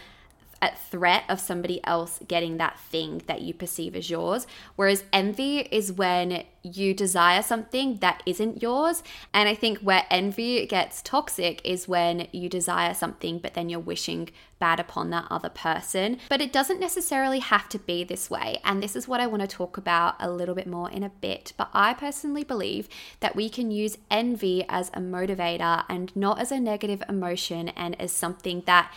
at 0.62 0.80
threat 0.80 1.24
of 1.30 1.40
somebody 1.40 1.84
else 1.86 2.20
getting 2.28 2.58
that 2.58 2.80
thing 2.80 3.22
that 3.28 3.42
you 3.42 3.54
perceive 3.54 3.96
as 3.96 4.10
yours. 4.10 4.48
Whereas 4.76 5.04
envy 5.12 5.60
is 5.72 5.92
when 5.92 6.44
you 6.64 6.94
desire 6.94 7.42
something 7.42 7.98
that 7.98 8.24
isn't 8.26 8.62
yours. 8.62 9.04
And 9.34 9.48
I 9.48 9.56
think 9.56 9.80
where 9.80 10.06
envy 10.10 10.66
gets 10.66 11.02
toxic 11.02 11.62
is 11.64 11.88
when 11.88 12.28
you 12.32 12.50
desire 12.50 12.94
something, 12.94 13.40
but 13.40 13.54
then 13.54 13.70
you're 13.70 13.80
wishing 13.80 14.30
bad 14.58 14.80
upon 14.80 15.10
that 15.10 15.28
other 15.30 15.50
person. 15.50 16.18
But 16.30 16.42
it 16.42 16.54
doesn't 16.54 16.80
necessarily 16.80 17.40
have 17.40 17.70
to 17.70 17.80
be 17.80 18.04
this 18.04 18.30
way. 18.30 18.60
And 18.64 18.82
this 18.82 18.96
is 18.96 19.08
what 19.08 19.20
I 19.20 19.28
want 19.28 19.42
to 19.42 19.48
talk 19.48 19.78
about 19.78 20.16
a 20.20 20.32
little 20.32 20.56
bit 20.56 20.68
more 20.68 20.90
in 20.90 21.04
a 21.04 21.10
bit. 21.10 21.54
But 21.58 21.70
I 21.74 21.94
personally 21.94 22.44
believe 22.44 22.88
that 23.20 23.36
we 23.36 23.50
can 23.50 23.70
use 23.70 23.98
envy 24.10 24.66
as 24.68 24.90
a 24.90 25.00
motivator 25.00 25.84
and 25.90 26.16
not 26.16 26.40
as 26.40 26.52
a 26.52 26.60
negative 26.60 27.04
emotion 27.08 27.70
and 27.70 28.00
as 28.02 28.12
something 28.12 28.64
that 28.66 28.92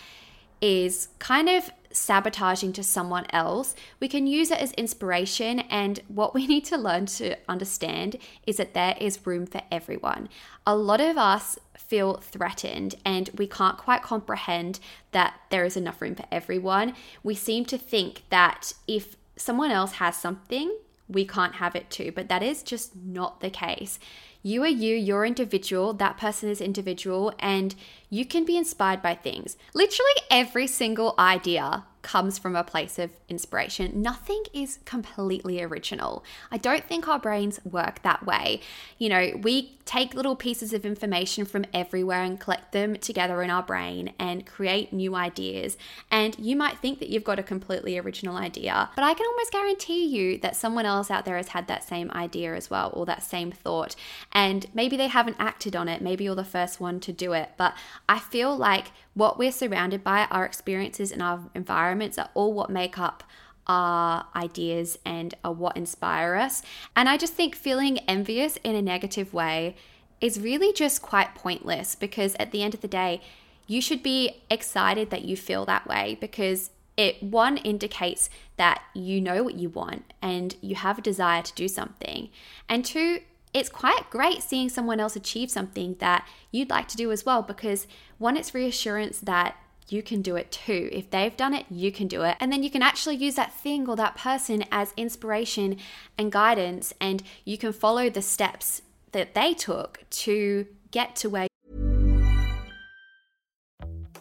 is 0.61 1.09
kind 1.19 1.49
of 1.49 1.71
sabotaging 1.91 2.73
to 2.75 2.83
someone 2.83 3.27
else, 3.31 3.75
we 4.01 4.09
can 4.09 4.27
use 4.27 4.51
it 4.51 4.61
as 4.61 4.73
inspiration. 4.73 5.61
And 5.61 6.01
what 6.09 6.35
we 6.35 6.47
need 6.53 6.65
to 6.67 6.77
learn 6.77 7.07
to 7.07 7.37
understand 7.49 8.17
is 8.47 8.57
that 8.57 8.75
there 8.75 8.97
is 9.01 9.27
room 9.27 9.47
for 9.47 9.63
everyone. 9.71 10.29
A 10.67 10.77
lot 10.77 11.01
of 11.01 11.17
us 11.17 11.59
feel 11.77 12.17
threatened 12.17 12.95
and 13.05 13.31
we 13.37 13.47
can't 13.47 13.79
quite 13.79 14.03
comprehend 14.03 14.79
that 15.13 15.41
there 15.51 15.65
is 15.65 15.77
enough 15.77 16.03
room 16.03 16.15
for 16.15 16.27
everyone. 16.31 16.95
We 17.23 17.35
seem 17.35 17.65
to 17.67 17.79
think 17.79 18.25
that 18.29 18.75
if 18.87 19.17
someone 19.37 19.71
else 19.71 19.93
has 19.93 20.17
something, 20.17 20.77
we 21.09 21.25
can't 21.25 21.55
have 21.55 21.75
it 21.75 21.89
too, 21.89 22.13
but 22.15 22.29
that 22.29 22.43
is 22.43 22.63
just 22.63 22.95
not 22.95 23.41
the 23.41 23.49
case. 23.49 23.99
You 24.43 24.63
are 24.63 24.69
you, 24.69 24.95
you're 24.95 25.25
individual, 25.25 25.93
that 25.95 26.19
person 26.19 26.49
is 26.49 26.61
individual, 26.61 27.33
and 27.39 27.75
you 28.11 28.25
can 28.25 28.45
be 28.45 28.57
inspired 28.57 29.03
by 29.03 29.15
things. 29.15 29.57
Literally 29.75 30.15
every 30.31 30.67
single 30.67 31.15
idea 31.19 31.85
comes 32.09 32.39
from 32.39 32.57
a 32.57 32.65
place 32.65 32.99
of 32.99 33.11
inspiration. 33.29 34.01
Nothing 34.01 34.43
is 34.55 34.79
completely 34.87 35.63
original. 35.63 36.25
I 36.51 36.57
don't 36.57 36.85
think 36.85 37.07
our 37.07 37.19
brains 37.19 37.61
work 37.67 38.03
that 38.03 38.25
way. 38.25 38.63
You 38.97 39.11
know, 39.11 39.33
we 39.43 39.77
take 39.85 40.15
little 40.15 40.35
pieces 40.35 40.73
of 40.73 40.87
information 40.87 41.45
from 41.45 41.67
everywhere 41.75 42.23
and 42.23 42.41
collect 42.41 42.73
them 42.73 42.97
together 42.97 43.43
in 43.43 43.51
our 43.51 43.63
brain 43.63 44.15
and 44.19 44.47
create 44.47 44.91
new 44.91 45.15
ideas. 45.15 45.77
And 46.11 46.39
you 46.39 46.57
might 46.57 46.79
think 46.79 46.99
that 47.01 47.11
you've 47.11 47.25
got 47.25 47.39
a 47.39 47.43
completely 47.43 47.99
original 47.99 48.37
idea, 48.37 48.89
but 48.97 49.03
I 49.03 49.13
can 49.13 49.27
almost 49.27 49.53
guarantee 49.53 50.07
you 50.07 50.39
that 50.39 50.57
someone 50.57 50.87
else 50.87 51.11
out 51.11 51.27
there 51.27 51.37
has 51.37 51.49
had 51.49 51.69
that 51.69 51.85
same 51.85 52.11
idea 52.13 52.55
as 52.55 52.71
well 52.71 52.91
or 52.95 53.05
that 53.05 53.23
same 53.23 53.53
thought. 53.53 53.97
And 54.33 54.67
maybe 54.73 54.97
they 54.97 55.09
haven't 55.09 55.37
acted 55.39 55.77
on 55.77 55.89
it. 55.89 56.01
Maybe 56.01 56.25
you're 56.25 56.35
the 56.35 56.45
first 56.45 56.81
one 56.81 57.01
to 57.01 57.13
do 57.13 57.35
it. 57.35 57.51
But 57.59 57.75
I 58.09 58.19
feel 58.19 58.57
like 58.57 58.93
what 59.19 59.37
we're 59.37 59.53
surrounded 59.53 60.05
by, 60.05 60.27
our 60.31 60.45
experiences 60.45 61.11
and 61.11 61.21
our 61.21 61.41
environments 61.53 62.19
are 62.19 62.31
all 62.35 62.53
what 62.53 62.71
make 62.71 62.99
up 62.99 63.25
our 63.67 64.25
ideas 64.37 64.97
and 65.05 65.35
are 65.45 65.53
what 65.53 65.77
inspire 65.77 66.37
us. 66.37 66.63
And 66.95 67.09
I 67.09 67.17
just 67.17 67.35
think 67.35 67.57
feeling 67.57 67.99
envious 68.07 68.57
in 68.59 68.77
a 68.77 68.81
negative 68.81 69.35
way 69.35 69.75
is 70.21 70.41
really 70.41 70.73
just 70.73 71.03
quite 71.03 71.35
pointless 71.35 71.97
because 71.97 72.37
at 72.39 72.53
the 72.53 72.63
end 72.63 72.75
of 72.75 72.81
the 72.81 72.89
day, 72.89 73.21
you 73.67 73.81
should 73.81 74.05
be 74.05 74.43
excited 74.51 75.11
that 75.11 75.25
you 75.25 75.37
feel 75.37 75.67
that 75.67 75.87
way 75.87 76.17
because 76.21 76.71
it 76.97 77.21
one 77.23 77.57
indicates 77.59 78.31
that 78.57 78.83
you 78.95 79.21
know 79.21 79.43
what 79.43 79.55
you 79.55 79.69
want 79.69 80.13
and 80.23 80.57
you 80.61 80.77
have 80.77 80.99
a 80.99 81.03
desire 81.03 81.43
to 81.43 81.55
do 81.55 81.67
something. 81.67 82.29
And 82.69 82.85
two, 82.85 83.21
it's 83.59 83.69
quite 83.69 84.09
great 84.09 84.43
seeing 84.43 84.69
someone 84.69 85.01
else 85.01 85.17
achieve 85.17 85.51
something 85.51 85.97
that 85.99 86.27
you'd 86.53 86.71
like 86.71 86.89
to 86.89 86.97
do 86.97 87.11
as 87.11 87.27
well 87.27 87.43
because 87.43 87.87
one, 88.19 88.37
it's 88.37 88.55
reassurance 88.55 89.19
that 89.21 89.57
you 89.89 90.03
can 90.03 90.23
do 90.23 90.37
it 90.37 90.53
too. 90.53 90.89
If 90.93 91.11
they've 91.11 91.37
done 91.37 91.55
it, 91.55 91.67
you 91.71 91.91
can 91.91 92.09
do 92.09 92.23
it. 92.23 92.37
And 92.41 92.53
then 92.53 92.63
you 92.63 92.71
can 92.71 92.83
actually 92.83 93.17
use 93.17 93.35
that 93.35 93.55
thing 93.55 93.89
or 93.89 93.97
that 93.97 94.17
person 94.17 94.65
as 94.71 94.93
inspiration 94.97 95.79
and 96.17 96.31
guidance, 96.31 96.93
and 97.01 97.23
you 97.45 97.59
can 97.59 97.73
follow 97.73 98.11
the 98.11 98.23
steps 98.23 98.83
that 99.13 99.35
they 99.35 99.55
took 99.55 100.05
to 100.11 100.67
get 100.91 101.17
to 101.17 101.31
where. 101.31 101.49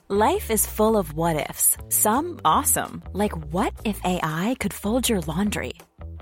Life 0.09 0.49
is 0.49 0.65
full 0.65 0.95
of 0.95 1.13
what 1.13 1.49
ifs, 1.49 1.75
some 1.89 2.39
awesome, 2.45 3.03
like 3.11 3.33
what 3.51 3.73
if 3.83 3.99
AI 4.05 4.55
could 4.59 4.73
fold 4.73 5.09
your 5.09 5.19
laundry? 5.21 5.73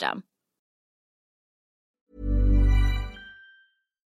system. 0.00 0.24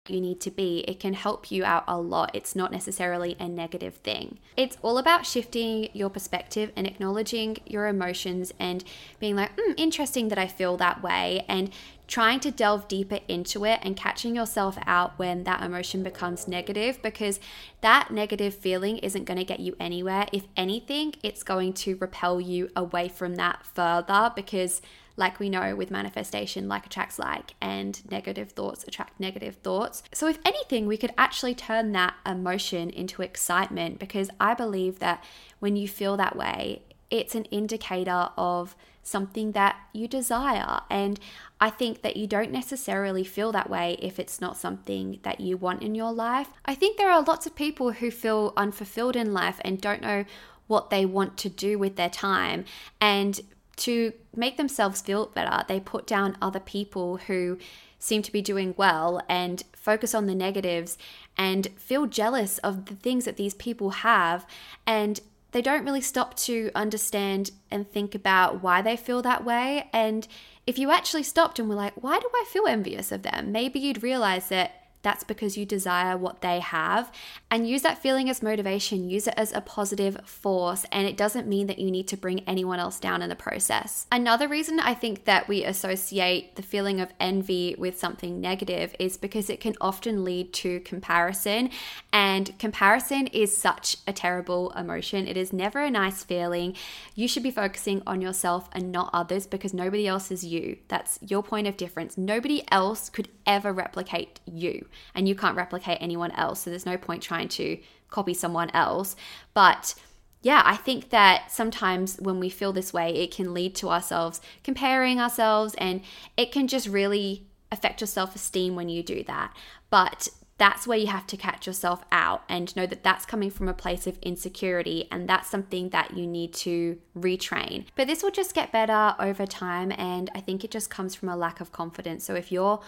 You 0.08 0.22
need 0.22 0.40
to 0.42 0.52
be, 0.52 0.86
it 0.88 1.00
can 1.00 1.16
help 1.16 1.50
you 1.50 1.66
out 1.66 1.84
a 1.88 2.00
lot. 2.00 2.30
It's 2.36 2.56
not 2.56 2.72
necessarily 2.72 3.36
a 3.40 3.48
negative 3.48 3.96
thing. 3.96 4.38
It's 4.56 4.78
all 4.84 5.00
about 5.00 5.26
shifting 5.26 5.90
your 5.94 6.12
perspective 6.12 6.72
and 6.76 6.86
acknowledging 6.86 7.58
your 7.66 7.88
emotions 7.88 8.54
and 8.60 8.84
being 9.20 9.36
like, 9.36 9.54
hmm, 9.58 9.72
interesting 9.78 10.28
that 10.28 10.38
I 10.38 10.46
feel 10.46 10.78
that 10.78 11.02
way, 11.02 11.44
and 11.48 11.72
trying 12.08 12.40
to 12.42 12.52
delve 12.52 12.88
deeper 12.88 13.18
into 13.28 13.66
it 13.66 13.80
and 13.82 13.98
catching 13.98 14.36
yourself 14.36 14.78
out 14.86 15.18
when 15.18 15.44
that 15.46 15.64
emotion 15.64 16.04
becomes 16.04 16.48
negative 16.48 17.02
because 17.02 17.40
that 17.82 18.12
negative 18.12 18.54
feeling 18.54 19.00
isn't 19.00 19.26
going 19.26 19.40
to 19.40 19.44
get 19.44 19.60
you 19.60 19.76
anywhere. 19.80 20.28
If 20.32 20.44
anything, 20.56 21.16
it's 21.24 21.42
going 21.42 21.74
to 21.74 21.96
repel 21.96 22.40
you 22.40 22.70
away 22.76 23.10
from 23.10 23.38
that 23.38 23.66
further 23.66 24.32
because 24.36 24.84
like 25.18 25.40
we 25.40 25.50
know 25.50 25.76
with 25.76 25.92
manifestation, 25.92 26.68
like 26.68 26.86
attracts 26.86 27.18
like, 27.18 27.54
and 27.62 28.02
negative 28.12 28.52
thoughts 28.52 28.84
attract 28.88 29.20
negative 29.20 29.56
thoughts. 29.56 30.04
So, 30.12 30.28
if 30.28 30.40
anything, 30.46 30.88
we 30.88 30.98
could 30.98 31.14
actually 31.18 31.56
turn 31.56 31.92
that 31.94 32.16
emotion 32.26 32.90
into 32.90 33.22
excitement 33.22 34.00
because 34.00 34.30
I 34.40 34.54
believe 34.54 35.00
that 35.00 35.24
when 35.60 35.76
you 35.76 35.88
feel 35.88 36.18
that 36.18 36.36
way, 36.36 36.82
it's 37.10 37.36
an 37.36 37.46
indicator 37.46 38.30
of 38.38 38.76
something 39.04 39.52
that 39.52 39.78
you 39.94 40.08
desire. 40.08 40.82
And 40.90 41.20
I 41.62 41.70
think 41.70 42.02
that 42.02 42.18
you 42.18 42.28
don't 42.28 42.52
necessarily 42.52 43.24
feel 43.24 43.52
that 43.52 43.70
way 43.70 43.98
if 44.02 44.20
it's 44.20 44.42
not 44.42 44.58
something 44.58 45.20
that 45.24 45.40
you 45.40 45.58
want 45.58 45.84
in 45.84 45.96
your 45.96 46.12
life. 46.12 46.50
I 46.66 46.76
think 46.76 46.98
there 46.98 47.12
are 47.12 47.22
lots 47.22 47.46
of 47.46 47.56
people 47.56 47.92
who 47.94 48.12
feel 48.12 48.52
unfulfilled 48.58 49.16
in 49.16 49.32
life 49.32 49.62
and 49.64 49.80
don't 49.80 50.02
know 50.02 50.26
what 50.68 50.90
they 50.90 51.06
want 51.06 51.38
to 51.38 51.50
do 51.50 51.78
with 51.78 51.96
their 51.96 52.10
time. 52.10 52.66
And 53.00 53.40
to 53.78 54.14
make 54.36 54.58
themselves 54.58 55.02
feel 55.02 55.28
better, 55.28 55.64
they 55.68 55.80
put 55.80 56.08
down 56.08 56.38
other 56.42 56.60
people 56.60 57.18
who 57.18 57.58
seem 58.00 58.22
to 58.22 58.32
be 58.32 58.42
doing 58.42 58.74
well 58.78 59.22
and 59.28 59.64
focus 59.74 60.14
on 60.14 60.28
the 60.28 60.36
negatives 60.36 60.98
and 61.38 61.68
feel 61.76 62.06
jealous 62.06 62.58
of 62.60 62.86
the 62.86 62.96
things 62.96 63.26
that 63.26 63.38
these 63.38 63.54
people 63.54 63.90
have. 63.90 64.46
And 64.86 65.20
they 65.52 65.62
don't 65.62 65.86
really 65.86 66.02
stop 66.02 66.36
to 66.36 66.70
understand 66.76 67.52
and 67.72 67.90
think 67.90 68.14
about 68.14 68.62
why 68.62 68.82
they 68.82 68.98
feel 68.98 69.22
that 69.22 69.46
way. 69.46 69.90
And 69.94 70.28
if 70.68 70.78
you 70.78 70.92
actually 70.92 71.24
stopped 71.24 71.60
and 71.60 71.70
were 71.70 71.76
like, 71.76 71.94
why 71.96 72.20
do 72.20 72.30
I 72.34 72.46
feel 72.48 72.68
envious 72.68 73.12
of 73.12 73.24
them? 73.24 73.52
Maybe 73.52 73.80
you'd 73.80 74.04
realize 74.04 74.50
that 74.50 74.85
that's 75.06 75.24
because 75.24 75.56
you 75.56 75.68
desire 75.68 76.18
what 76.18 76.42
they 76.42 76.60
have. 76.60 77.12
And 77.52 77.70
use 77.70 77.84
that 77.84 78.02
feeling 78.02 78.28
as 78.28 78.42
motivation, 78.42 79.08
use 79.08 79.28
it 79.28 79.36
as 79.38 79.54
a 79.54 79.62
positive 79.62 80.18
force. 80.26 80.84
And 80.92 81.08
it 81.08 81.16
doesn't 81.16 81.48
mean 81.48 81.68
that 81.68 81.78
you 81.78 81.92
need 81.92 82.08
to 82.08 82.18
bring 82.18 82.40
anyone 82.42 82.80
else 82.80 83.00
down 83.00 83.22
in 83.22 83.30
the 83.30 83.36
process. 83.36 84.08
Another 84.12 84.48
reason 84.48 84.80
I 84.80 84.96
think 84.96 85.26
that 85.26 85.48
we 85.48 85.64
associate 85.64 86.56
the 86.56 86.64
feeling 86.64 87.00
of 87.00 87.14
envy 87.20 87.76
with 87.78 88.00
something 88.00 88.42
negative 88.42 88.96
is 88.98 89.16
because 89.16 89.48
it 89.48 89.60
can 89.60 89.76
often 89.80 90.26
lead 90.26 90.52
to 90.54 90.80
comparison. 90.80 91.70
And 92.12 92.58
comparison 92.58 93.28
is 93.28 93.56
such 93.56 93.98
a 94.08 94.14
terrible 94.14 94.72
emotion. 94.72 95.28
It 95.28 95.38
is 95.38 95.54
never 95.54 95.82
a 95.82 95.92
nice 95.92 96.24
feeling. 96.24 96.76
You 97.14 97.28
should 97.28 97.44
be 97.44 97.52
focusing 97.52 98.02
on 98.08 98.22
yourself 98.22 98.70
and 98.72 98.92
not 98.92 99.12
others 99.14 99.46
because 99.46 99.72
nobody 99.72 100.08
else 100.08 100.32
is 100.32 100.44
you. 100.44 100.78
That's 100.88 101.20
your 101.22 101.44
point 101.44 101.68
of 101.68 101.78
difference. 101.78 102.18
Nobody 102.18 102.64
else 102.72 103.10
could 103.10 103.30
ever 103.46 103.72
replicate 103.72 104.40
you, 104.46 104.88
and 105.14 105.28
you 105.28 105.36
can't 105.36 105.56
replicate 105.56 105.98
anyone 106.02 106.32
else. 106.32 106.62
So 106.62 106.70
there's 106.70 106.86
no 106.86 106.98
point 106.98 107.24
trying 107.24 107.50
to 107.50 107.78
copy 108.10 108.34
someone 108.34 108.70
else. 108.72 109.16
But 109.54 109.96
yeah, 110.42 110.62
I 110.64 110.76
think 110.76 111.10
that 111.10 111.52
sometimes 111.52 112.18
when 112.18 112.40
we 112.40 112.50
feel 112.50 112.72
this 112.72 112.94
way, 112.94 113.16
it 113.16 113.32
can 113.32 113.54
lead 113.54 113.76
to 113.78 113.90
ourselves 113.90 114.42
comparing 114.64 115.20
ourselves, 115.20 115.74
and 115.80 116.02
it 116.38 116.52
can 116.52 116.68
just 116.68 116.88
really 116.88 117.48
affect 117.72 118.00
your 118.00 118.08
self 118.08 118.36
esteem 118.36 118.76
when 118.76 118.88
you 118.88 119.02
do 119.02 119.24
that. 119.24 119.56
But 119.90 120.30
that's 120.58 120.88
where 120.88 120.98
you 120.98 121.08
have 121.08 121.28
to 121.28 121.38
catch 121.38 121.68
yourself 121.68 122.04
out 122.12 122.44
and 122.48 122.74
know 122.76 122.86
that 122.86 123.04
that's 123.04 123.26
coming 123.26 123.50
from 123.50 123.68
a 123.68 123.74
place 123.74 124.08
of 124.08 124.18
insecurity 124.22 125.08
and 125.12 125.28
that's 125.28 125.50
something 125.50 125.90
that 125.90 126.16
you 126.16 126.26
need 126.26 126.54
to 126.54 126.98
retrain. 127.18 127.86
But 127.96 128.08
this 128.08 128.24
will 128.24 128.32
just 128.32 128.54
get 128.54 128.72
better 128.72 129.16
over 129.20 129.46
time 129.46 129.92
and 129.92 130.30
I 130.34 130.40
think 130.40 130.64
it 130.64 130.72
just 130.72 130.90
comes 130.90 131.14
from 131.14 131.28
a 131.28 131.36
lack 131.36 131.60
of 131.60 131.74
confidence. 131.74 132.24
So 132.24 132.36
if 132.36 132.54
you're 132.54 132.80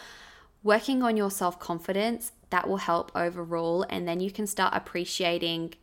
working 0.64 1.04
on 1.04 1.18
your 1.18 1.32
self 1.32 1.60
confidence, 1.60 2.32
that 2.50 2.68
will 2.68 2.78
help 2.78 3.12
overall 3.16 3.86
and 3.90 4.08
then 4.08 4.20
you 4.20 4.32
can 4.32 4.48
start 4.48 4.74
appreciating 4.74 5.74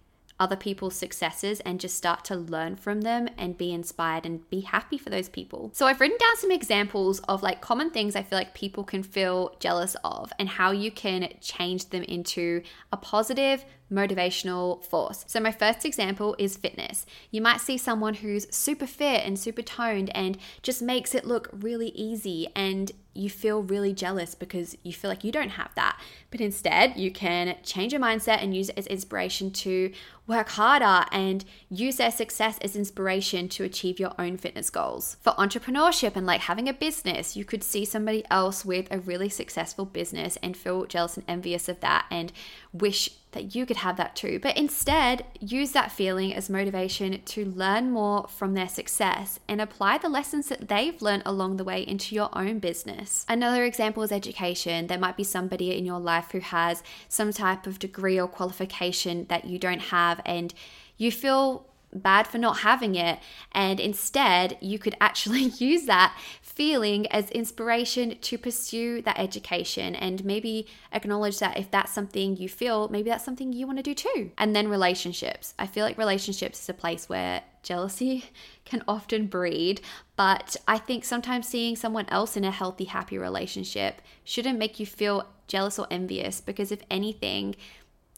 other 0.40 0.56
people's 0.56 0.96
successes 0.96 1.60
and 1.60 1.78
just 1.78 1.96
start 1.96 2.24
to 2.24 2.34
learn 2.34 2.74
from 2.74 3.02
them 3.02 3.28
and 3.38 3.56
be 3.56 3.72
inspired 3.72 4.26
and 4.26 4.48
be 4.50 4.62
happy 4.62 4.98
for 4.98 5.10
those 5.10 5.28
people. 5.28 5.70
So 5.72 5.86
I've 5.86 6.00
written 6.00 6.18
down 6.18 6.36
some 6.36 6.50
examples 6.50 7.20
of 7.20 7.42
like 7.42 7.60
common 7.60 7.90
things 7.90 8.16
I 8.16 8.22
feel 8.22 8.38
like 8.38 8.52
people 8.52 8.82
can 8.82 9.02
feel 9.02 9.54
jealous 9.60 9.94
of 10.02 10.32
and 10.38 10.48
how 10.48 10.72
you 10.72 10.90
can 10.90 11.32
change 11.40 11.90
them 11.90 12.02
into 12.02 12.62
a 12.92 12.96
positive 12.96 13.64
motivational 13.92 14.84
force. 14.84 15.24
So, 15.28 15.40
my 15.40 15.52
first 15.52 15.84
example 15.84 16.34
is 16.38 16.56
fitness. 16.56 17.06
You 17.30 17.40
might 17.40 17.60
see 17.60 17.78
someone 17.78 18.14
who's 18.14 18.54
super 18.54 18.86
fit 18.86 19.24
and 19.24 19.38
super 19.38 19.62
toned 19.62 20.10
and 20.14 20.38
just 20.62 20.82
makes 20.82 21.14
it 21.14 21.24
look 21.24 21.48
really 21.52 21.88
easy, 21.88 22.48
and 22.54 22.92
you 23.14 23.30
feel 23.30 23.62
really 23.62 23.92
jealous 23.92 24.34
because 24.34 24.76
you 24.82 24.92
feel 24.92 25.08
like 25.08 25.24
you 25.24 25.30
don't 25.30 25.50
have 25.50 25.72
that. 25.76 26.00
But 26.30 26.40
instead, 26.40 26.96
you 26.96 27.12
can 27.12 27.56
change 27.62 27.92
your 27.92 28.02
mindset 28.02 28.42
and 28.42 28.54
use 28.54 28.68
it 28.68 28.78
as 28.78 28.86
inspiration 28.88 29.52
to 29.52 29.92
work 30.26 30.48
harder 30.48 31.06
and 31.12 31.44
use 31.70 31.96
their 31.96 32.10
success 32.10 32.58
as 32.62 32.74
inspiration 32.74 33.48
to 33.50 33.62
achieve 33.62 34.00
your 34.00 34.12
own 34.18 34.36
fitness 34.36 34.70
goals. 34.70 35.16
For 35.20 35.32
entrepreneurship 35.32 36.16
and 36.16 36.26
like 36.26 36.42
having 36.42 36.68
a 36.68 36.72
business, 36.72 37.36
you 37.36 37.44
could 37.44 37.62
see 37.62 37.84
somebody 37.84 38.24
else 38.30 38.64
with 38.64 38.88
a 38.90 38.98
really 38.98 39.28
successful 39.28 39.84
business 39.84 40.36
and 40.42 40.56
feel 40.56 40.86
jealous 40.86 41.16
and 41.16 41.24
envious 41.28 41.68
of 41.68 41.80
that 41.80 42.06
and 42.10 42.32
wish 42.74 43.08
that 43.32 43.54
you 43.54 43.64
could 43.66 43.78
have 43.78 43.96
that 43.96 44.16
too. 44.16 44.38
But 44.42 44.56
instead, 44.56 45.24
use 45.40 45.72
that 45.72 45.92
feeling 45.92 46.34
as 46.34 46.50
motivation 46.50 47.20
to 47.22 47.44
learn 47.44 47.90
more 47.90 48.26
from 48.28 48.54
their 48.54 48.68
success 48.68 49.38
and 49.48 49.60
apply 49.60 49.98
the 49.98 50.08
lessons 50.08 50.48
that 50.48 50.68
they've 50.68 51.00
learned 51.00 51.22
along 51.24 51.56
the 51.56 51.64
way 51.64 51.82
into 51.82 52.14
your 52.14 52.30
own 52.32 52.58
business. 52.58 53.24
Another 53.28 53.64
example 53.64 54.02
is 54.02 54.12
education. 54.12 54.88
There 54.88 54.98
might 54.98 55.16
be 55.16 55.24
somebody 55.24 55.76
in 55.76 55.86
your 55.86 56.00
life 56.00 56.32
who 56.32 56.40
has 56.40 56.82
some 57.08 57.32
type 57.32 57.66
of 57.66 57.78
degree 57.78 58.20
or 58.20 58.28
qualification 58.28 59.26
that 59.28 59.44
you 59.44 59.58
don't 59.58 59.80
have, 59.82 60.20
and 60.24 60.52
you 60.96 61.10
feel 61.10 61.66
bad 61.94 62.26
for 62.26 62.38
not 62.38 62.58
having 62.58 62.96
it. 62.96 63.20
And 63.52 63.78
instead, 63.78 64.58
you 64.60 64.78
could 64.78 64.96
actually 65.00 65.42
use 65.58 65.86
that 65.86 66.16
feeling 66.54 67.06
as 67.08 67.30
inspiration 67.30 68.16
to 68.20 68.38
pursue 68.38 69.02
that 69.02 69.18
education 69.18 69.94
and 69.96 70.24
maybe 70.24 70.66
acknowledge 70.92 71.40
that 71.40 71.58
if 71.58 71.70
that's 71.70 71.92
something 71.92 72.36
you 72.36 72.48
feel, 72.48 72.88
maybe 72.88 73.10
that's 73.10 73.24
something 73.24 73.52
you 73.52 73.66
want 73.66 73.78
to 73.78 73.82
do 73.82 73.94
too. 73.94 74.30
And 74.38 74.54
then 74.54 74.68
relationships. 74.68 75.54
I 75.58 75.66
feel 75.66 75.84
like 75.84 75.98
relationships 75.98 76.62
is 76.62 76.68
a 76.68 76.74
place 76.74 77.08
where 77.08 77.42
jealousy 77.62 78.26
can 78.64 78.84
often 78.86 79.26
breed, 79.26 79.80
but 80.16 80.56
I 80.68 80.78
think 80.78 81.04
sometimes 81.04 81.48
seeing 81.48 81.74
someone 81.74 82.06
else 82.08 82.36
in 82.36 82.44
a 82.44 82.50
healthy, 82.50 82.84
happy 82.84 83.18
relationship 83.18 84.00
shouldn't 84.22 84.58
make 84.58 84.78
you 84.78 84.86
feel 84.86 85.26
jealous 85.48 85.78
or 85.78 85.86
envious 85.90 86.40
because 86.40 86.72
if 86.72 86.82
anything, 86.90 87.56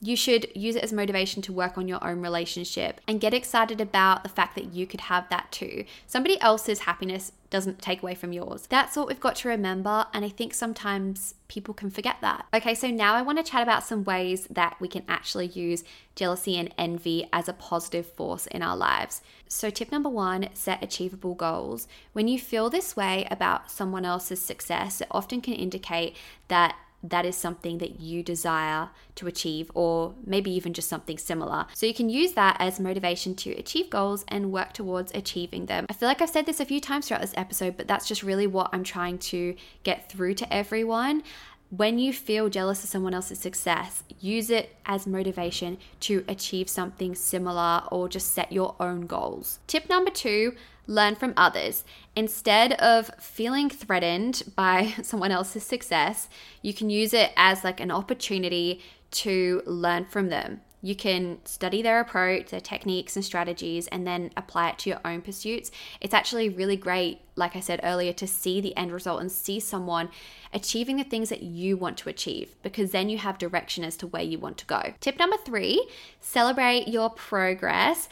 you 0.01 0.15
should 0.15 0.47
use 0.55 0.77
it 0.77 0.85
as 0.85 0.93
motivation 0.93 1.41
to 1.43 1.53
work 1.53 1.79
on 1.79 1.89
your 1.89 2.05
own 2.07 2.21
relationship 2.21 3.01
and 3.09 3.21
get 3.21 3.33
excited 3.33 3.81
about 3.81 4.23
the 4.23 4.29
fact 4.29 4.55
that 4.55 4.73
you 4.73 4.87
could 4.87 5.01
have 5.03 5.29
that 5.31 5.51
too. 5.51 5.85
Somebody 6.07 6.39
else's 6.41 6.81
happiness 6.81 7.33
doesn't 7.49 7.81
take 7.81 8.03
away 8.03 8.15
from 8.15 8.33
yours. 8.33 8.67
That's 8.67 8.97
what 8.97 9.07
we've 9.07 9.21
got 9.21 9.37
to 9.37 9.49
remember. 9.49 10.07
And 10.13 10.25
I 10.25 10.29
think 10.29 10.53
sometimes 10.53 11.35
people 11.49 11.73
can 11.73 11.91
forget 11.91 12.17
that. 12.21 12.45
Okay, 12.53 12.75
so 12.75 12.89
now 12.89 13.15
I 13.15 13.23
want 13.23 13.39
to 13.39 13.51
chat 13.51 13.63
about 13.63 13.85
some 13.85 14.05
ways 14.05 14.47
that 14.51 14.77
we 14.81 14.89
can 14.89 15.05
actually 15.09 15.47
use 15.47 15.83
jealousy 16.15 16.57
and 16.57 16.75
envy 16.77 17.27
as 17.33 17.49
a 17.49 17.55
positive 17.55 18.07
force 18.07 18.47
in 18.49 18.63
our 18.63 18.77
lives. 18.77 19.23
So, 19.49 19.71
tip 19.71 19.93
number 19.93 20.09
one 20.09 20.49
set 20.55 20.83
achievable 20.83 21.35
goals. 21.35 21.87
When 22.13 22.27
you 22.27 22.39
feel 22.39 22.69
this 22.69 22.97
way 22.97 23.27
about 23.31 23.71
someone 23.71 24.05
else's 24.05 24.43
success, 24.43 25.01
it 25.01 25.09
often 25.11 25.41
can 25.41 25.55
indicate 25.55 26.17
that 26.49 26.77
that 27.11 27.25
is 27.25 27.37
something 27.37 27.79
that 27.79 28.01
you 28.01 28.23
desire 28.23 28.90
to 29.16 29.27
achieve, 29.27 29.71
or 29.75 30.14
maybe 30.25 30.51
even 30.51 30.73
just 30.73 30.88
something 30.88 31.19
similar. 31.19 31.66
So 31.75 31.87
you 31.87 31.95
can 31.95 32.09
use 32.09 32.33
that 32.33 32.57
as 32.59 32.81
motivation 32.81 33.35
to 33.37 33.51
achieve 33.53 33.90
goals 33.90 34.25
and 34.29 34.53
work 34.53 34.73
towards 34.73 35.12
achieving 35.14 35.66
them. 35.66 35.87
I 35.88 35.92
feel 35.92 36.09
like 36.09 36.21
I've 36.21 36.31
said 36.31 36.47
this 36.47 36.61
a 36.61 36.64
few 36.64 36.81
times 36.81 37.09
throughout 37.09 37.23
this 37.23 37.35
episode, 37.37 37.77
but 37.77 37.88
that's 37.88 38.09
just 38.09 38.23
really 38.23 38.47
what 38.47 38.71
I'm 38.73 38.85
trying 38.85 39.19
to 39.19 39.55
get 39.83 40.11
through 40.11 40.35
to 40.35 40.53
everyone. 40.53 41.23
When 41.71 41.99
you 41.99 42.12
feel 42.12 42.49
jealous 42.49 42.85
of 42.85 42.90
someone 42.90 43.12
else's 43.12 43.40
success, 43.40 44.05
use 44.21 44.51
it 44.51 44.77
as 44.87 45.05
motivation 45.07 45.79
to 46.01 46.25
achieve 46.29 46.69
something 46.69 47.16
similar 47.16 47.83
or 47.90 48.09
just 48.09 48.33
set 48.33 48.53
your 48.53 48.77
own 48.79 49.07
goals. 49.07 49.59
Tip 49.66 49.88
number 49.88 50.11
two 50.11 50.55
learn 50.87 51.14
from 51.14 51.35
others. 51.37 51.85
Instead 52.14 52.72
of 52.75 53.11
feeling 53.18 53.68
threatened 53.68 54.42
by 54.55 54.94
someone 55.03 55.31
else's 55.31 55.64
success, 55.64 56.29
you 56.62 56.72
can 56.72 56.90
use 56.90 57.12
it 57.12 57.33
as 57.37 57.64
like 57.64 57.81
an 57.81 57.90
opportunity 57.90 58.81
to 59.11 59.62
learn 59.66 60.05
from 60.05 60.29
them. 60.29 60.61
You 60.83 60.94
can 60.94 61.38
study 61.44 61.83
their 61.83 61.99
approach, 61.99 62.51
their 62.51 62.61
techniques 62.61 63.16
and 63.16 63.25
strategies, 63.25 63.88
and 63.88 64.07
then 64.07 64.31
apply 64.37 64.68
it 64.68 64.79
to 64.81 64.90
your 64.90 65.01
own 65.05 65.20
pursuits. 65.20 65.72
It's 66.01 66.14
actually 66.14 66.49
really 66.49 66.77
great, 66.77 67.22
like 67.35 67.57
I 67.57 67.61
said 67.61 67.81
earlier, 67.83 68.12
to 68.12 68.27
see 68.27 68.61
the 68.61 68.77
end 68.77 68.92
result 68.92 69.20
and 69.20 69.33
see 69.33 69.59
someone 69.59 70.11
achieving 70.53 70.96
the 70.96 71.03
things 71.03 71.29
that 71.31 71.42
you 71.42 71.77
want 71.77 71.96
to 71.99 72.09
achieve 72.09 72.55
because 72.62 72.92
then 72.92 73.09
you 73.09 73.18
have 73.18 73.38
direction 73.38 73.83
as 73.83 73.96
to 73.96 74.07
where 74.07 74.22
you 74.22 74.38
want 74.38 74.59
to 74.59 74.66
go. 74.66 74.94
Tip 75.01 75.18
number 75.18 75.37
three 75.38 75.88
celebrate 76.20 76.87
your 76.87 77.11
progress. 77.11 78.09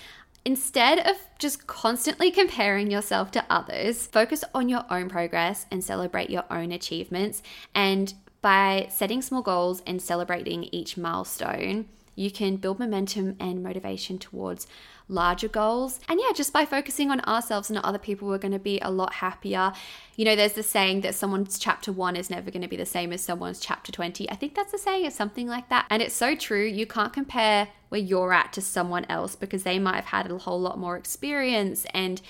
Instead 0.46 0.98
of 0.98 1.16
just 1.38 1.66
constantly 1.66 2.30
comparing 2.30 2.90
yourself 2.90 3.30
to 3.30 3.44
others, 3.48 4.07
focus 4.07 4.44
on 4.54 4.68
your 4.68 4.85
own 4.90 5.09
progress 5.09 5.64
and 5.70 5.83
celebrate 5.83 6.28
your 6.28 6.44
own 6.50 6.70
achievements. 6.70 7.42
And 7.74 8.12
by 8.42 8.88
setting 8.90 9.22
small 9.22 9.40
goals 9.40 9.83
and 9.87 10.02
celebrating 10.02 10.64
each 10.64 10.98
milestone, 10.98 11.87
you 12.14 12.30
can 12.30 12.57
build 12.57 12.78
momentum 12.78 13.37
and 13.40 13.62
motivation 13.62 14.18
towards 14.18 14.66
larger 15.08 15.48
goals. 15.48 16.00
And 16.08 16.20
yeah, 16.20 16.32
just 16.34 16.52
by 16.52 16.64
focusing 16.64 17.10
on 17.10 17.20
ourselves 17.20 17.70
and 17.70 17.78
other 17.78 17.98
people, 17.98 18.28
we're 18.28 18.38
going 18.38 18.52
to 18.52 18.58
be 18.58 18.78
a 18.80 18.90
lot 18.90 19.14
happier. 19.14 19.72
You 20.16 20.24
know, 20.24 20.36
there's 20.36 20.54
the 20.54 20.62
saying 20.62 21.02
that 21.02 21.14
someone's 21.14 21.58
chapter 21.58 21.92
one 21.92 22.16
is 22.16 22.30
never 22.30 22.50
going 22.50 22.62
to 22.62 22.68
be 22.68 22.76
the 22.76 22.86
same 22.86 23.12
as 23.12 23.20
someone's 23.20 23.60
chapter 23.60 23.92
20. 23.92 24.30
I 24.30 24.34
think 24.34 24.54
that's 24.54 24.72
the 24.72 24.78
saying, 24.78 25.04
it's 25.04 25.16
something 25.16 25.46
like 25.46 25.68
that. 25.68 25.86
And 25.90 26.02
it's 26.02 26.14
so 26.14 26.34
true. 26.34 26.64
You 26.64 26.86
can't 26.86 27.12
compare 27.12 27.68
where 27.90 28.00
you're 28.00 28.32
at 28.32 28.52
to 28.54 28.60
someone 28.60 29.04
else 29.08 29.36
because 29.36 29.62
they 29.62 29.78
might 29.78 29.96
have 29.96 30.06
had 30.06 30.30
a 30.30 30.38
whole 30.38 30.60
lot 30.60 30.78
more 30.78 30.96
experience 30.96 31.86
and 31.92 32.20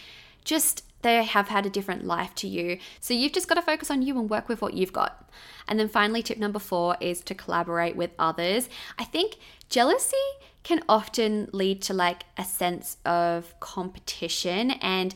just 0.45 0.83
they 1.05 1.23
have 1.23 1.49
had 1.49 1.67
a 1.67 1.71
different 1.71 2.05
life 2.05 2.35
to 2.35 2.49
you. 2.49 2.79
So 2.99 3.13
you've 3.13 3.33
just 3.33 3.47
got 3.47 3.57
to 3.57 3.63
focus 3.63 3.91
on 3.91 4.03
you 4.03 4.19
and 4.19 4.29
work 4.29 4.49
with 4.49 4.63
what 4.63 4.73
you've 4.73 4.93
got. 4.93 5.31
And 5.69 5.79
then 5.79 5.89
finally, 5.89 6.23
tip 6.23 6.39
number 6.39 6.59
four 6.59 6.97
is 6.99 7.21
to 7.25 7.35
collaborate 7.35 7.95
with 7.95 8.11
others. 8.19 8.71
I 8.99 9.05
think 9.05 9.37
jealousy 9.69 10.17
can 10.63 10.83
often 10.89 11.51
lead 11.53 11.83
to 11.83 11.93
like 11.93 12.25
a 12.39 12.45
sense 12.45 12.97
of 13.05 13.55
competition 13.61 14.73
and 14.73 15.15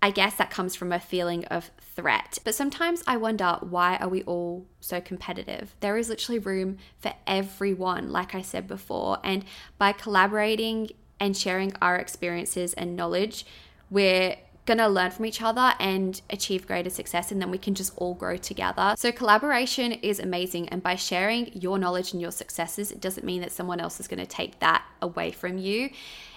I 0.00 0.10
guess 0.10 0.34
that 0.36 0.50
comes 0.50 0.76
from 0.76 0.92
a 0.92 1.00
feeling 1.00 1.46
of 1.46 1.70
threat. 1.80 2.38
But 2.44 2.54
sometimes 2.54 3.02
I 3.06 3.16
wonder 3.16 3.56
why 3.60 3.96
are 3.96 4.08
we 4.08 4.22
all 4.24 4.66
so 4.80 5.00
competitive? 5.00 5.74
There 5.80 5.96
is 5.96 6.10
literally 6.10 6.38
room 6.38 6.76
for 6.98 7.12
everyone, 7.26 8.12
like 8.12 8.34
I 8.34 8.42
said 8.42 8.68
before, 8.68 9.18
and 9.24 9.44
by 9.78 9.92
collaborating 9.92 10.90
and 11.18 11.34
sharing 11.34 11.72
our 11.80 11.96
experiences 11.96 12.74
and 12.74 12.94
knowledge, 12.94 13.46
we're 13.90 14.36
going 14.66 14.78
to 14.78 14.88
learn 14.88 15.10
from 15.10 15.26
each 15.26 15.42
other 15.42 15.74
and 15.78 16.20
achieve 16.30 16.66
greater 16.66 16.88
success 16.88 17.30
and 17.30 17.40
then 17.40 17.50
we 17.50 17.58
can 17.58 17.74
just 17.74 17.92
all 17.96 18.14
grow 18.14 18.36
together. 18.36 18.94
So 18.96 19.12
collaboration 19.12 19.92
is 19.92 20.18
amazing 20.18 20.68
and 20.70 20.82
by 20.82 20.96
sharing 20.96 21.50
your 21.52 21.78
knowledge 21.78 22.12
and 22.12 22.20
your 22.20 22.32
successes 22.32 22.90
it 22.90 23.00
doesn't 23.00 23.26
mean 23.26 23.42
that 23.42 23.52
someone 23.52 23.80
else 23.80 24.00
is 24.00 24.08
going 24.08 24.20
to 24.20 24.26
take 24.26 24.60
that 24.60 24.82
away 25.02 25.32
from 25.32 25.58
you. 25.58 25.90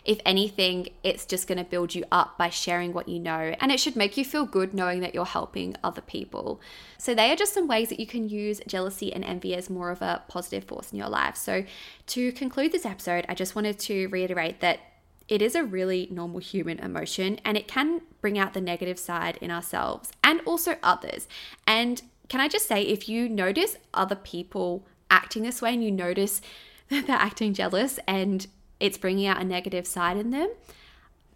If 0.04 0.20
anything, 0.26 0.88
it's 1.04 1.26
just 1.26 1.48
going 1.48 1.58
to 1.58 1.64
build 1.64 1.94
you 1.94 2.06
up 2.12 2.38
by 2.38 2.50
sharing 2.50 2.94
what 2.94 3.10
you 3.10 3.20
know 3.20 3.56
and 3.62 3.72
it 3.72 3.80
should 3.80 3.96
make 3.96 4.18
you 4.18 4.26
feel 4.26 4.46
good 4.46 4.74
knowing 4.74 5.00
that 5.02 5.16
you're 5.16 5.26
helping 5.26 5.76
other 5.84 6.02
people. 6.02 6.60
So 6.98 7.16
they 7.16 7.32
are 7.32 7.36
just 7.36 7.54
some 7.54 7.68
ways 7.68 7.90
that 7.90 8.00
you 8.00 8.08
can 8.08 8.28
use 8.28 8.60
jealousy 8.68 9.14
and 9.14 9.24
envy 9.24 9.56
as 9.56 9.70
more 9.70 9.90
of 9.90 10.02
a 10.02 10.24
positive 10.28 10.66
force 10.66 10.92
in 10.92 10.98
your 10.98 11.10
life. 11.10 11.38
So 11.38 11.64
to 12.08 12.32
conclude 12.34 12.74
this 12.74 12.86
episode, 12.86 13.26
I 13.30 13.36
just 13.36 13.56
wanted 13.56 13.80
to 13.80 14.08
reiterate 14.08 14.60
that 14.60 14.80
it 15.28 15.42
is 15.42 15.56
a 15.56 15.64
really 15.64 16.08
normal 16.12 16.40
human 16.40 16.80
emotion 16.80 17.40
and 17.44 17.58
it 17.58 17.68
can 17.68 18.02
bring 18.22 18.38
out 18.38 18.54
the 18.54 18.62
negative 18.62 18.98
side 18.98 19.38
in 19.42 19.52
ourselves 19.52 20.12
and 20.24 20.42
also 20.46 20.76
others. 20.82 21.28
And 21.66 22.02
can 22.30 22.40
I 22.40 22.48
just 22.48 22.68
say, 22.68 22.82
if 22.82 23.10
you 23.10 23.28
notice 23.28 23.78
other 23.94 24.16
people 24.16 24.86
acting 25.10 25.44
this 25.44 25.62
way 25.62 25.74
and 25.74 25.84
you 25.84 25.92
notice 25.92 26.42
that 26.90 27.08
they're 27.08 27.16
acting 27.18 27.54
jealous 27.54 28.00
and 28.08 28.48
it's 28.80 28.98
bringing 28.98 29.28
out 29.28 29.42
a 29.42 29.46
negative 29.46 29.86
side 29.86 30.18
in 30.18 30.32
them, 30.32 30.50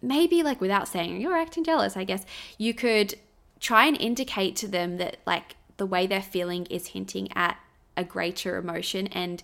maybe 0.00 0.42
like 0.42 0.60
without 0.60 0.88
saying 0.88 1.20
you're 1.20 1.36
acting 1.36 1.64
jealous, 1.64 1.96
I 1.96 2.04
guess 2.04 2.24
you 2.58 2.72
could 2.72 3.14
try 3.60 3.86
and 3.86 4.00
indicate 4.00 4.56
to 4.56 4.68
them 4.68 4.96
that 4.96 5.18
like 5.26 5.56
the 5.76 5.86
way 5.86 6.06
they're 6.06 6.22
feeling 6.22 6.66
is 6.66 6.88
hinting 6.88 7.30
at 7.36 7.58
a 7.96 8.04
greater 8.04 8.56
emotion 8.56 9.06
and 9.08 9.42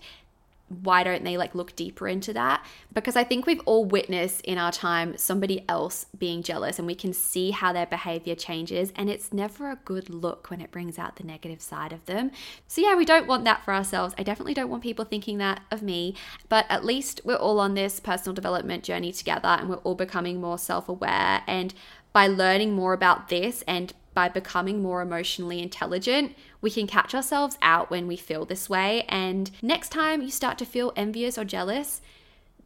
why 0.69 1.03
don't 1.03 1.23
they 1.23 1.37
like 1.37 1.55
look 1.55 1.75
deeper 1.75 2.07
into 2.07 2.31
that? 2.33 2.65
Because 2.93 3.15
I 3.15 3.23
think 3.23 3.45
we've 3.45 3.61
all 3.65 3.85
witnessed 3.85 4.41
in 4.41 4.57
our 4.57 4.71
time 4.71 5.17
somebody 5.17 5.65
else 5.67 6.05
being 6.17 6.43
jealous 6.43 6.77
and 6.77 6.87
we 6.87 6.95
can 6.95 7.11
see 7.11 7.51
how 7.51 7.73
their 7.73 7.85
behavior 7.85 8.35
changes 8.35 8.93
and 8.95 9.09
it's 9.09 9.33
never 9.33 9.71
a 9.71 9.79
good 9.83 10.09
look 10.09 10.49
when 10.49 10.61
it 10.61 10.71
brings 10.71 10.99
out 10.99 11.15
the 11.15 11.23
negative 11.23 11.61
side 11.61 11.91
of 11.91 12.05
them. 12.05 12.31
So 12.67 12.81
yeah, 12.81 12.95
we 12.95 13.05
don't 13.05 13.27
want 13.27 13.45
that 13.45 13.65
for 13.65 13.73
ourselves. 13.73 14.13
I 14.17 14.23
definitely 14.23 14.53
don't 14.53 14.69
want 14.69 14.83
people 14.83 15.05
thinking 15.05 15.39
that 15.39 15.61
of 15.71 15.81
me, 15.81 16.15
but 16.47 16.65
at 16.69 16.85
least 16.85 17.21
we're 17.23 17.35
all 17.35 17.59
on 17.59 17.73
this 17.73 17.99
personal 17.99 18.33
development 18.33 18.83
journey 18.83 19.11
together 19.11 19.49
and 19.49 19.69
we're 19.69 19.77
all 19.77 19.95
becoming 19.95 20.39
more 20.39 20.57
self-aware 20.57 21.43
and 21.47 21.73
by 22.13 22.27
learning 22.27 22.73
more 22.73 22.93
about 22.93 23.29
this 23.29 23.63
and 23.67 23.93
by 24.13 24.27
becoming 24.27 24.81
more 24.81 25.01
emotionally 25.01 25.61
intelligent, 25.61 26.35
we 26.61 26.71
can 26.71 26.87
catch 26.87 27.15
ourselves 27.15 27.57
out 27.61 27.89
when 27.89 28.07
we 28.07 28.17
feel 28.17 28.45
this 28.45 28.69
way. 28.69 29.03
And 29.09 29.49
next 29.61 29.89
time 29.89 30.21
you 30.21 30.31
start 30.31 30.57
to 30.59 30.65
feel 30.65 30.93
envious 30.95 31.37
or 31.37 31.45
jealous, 31.45 32.01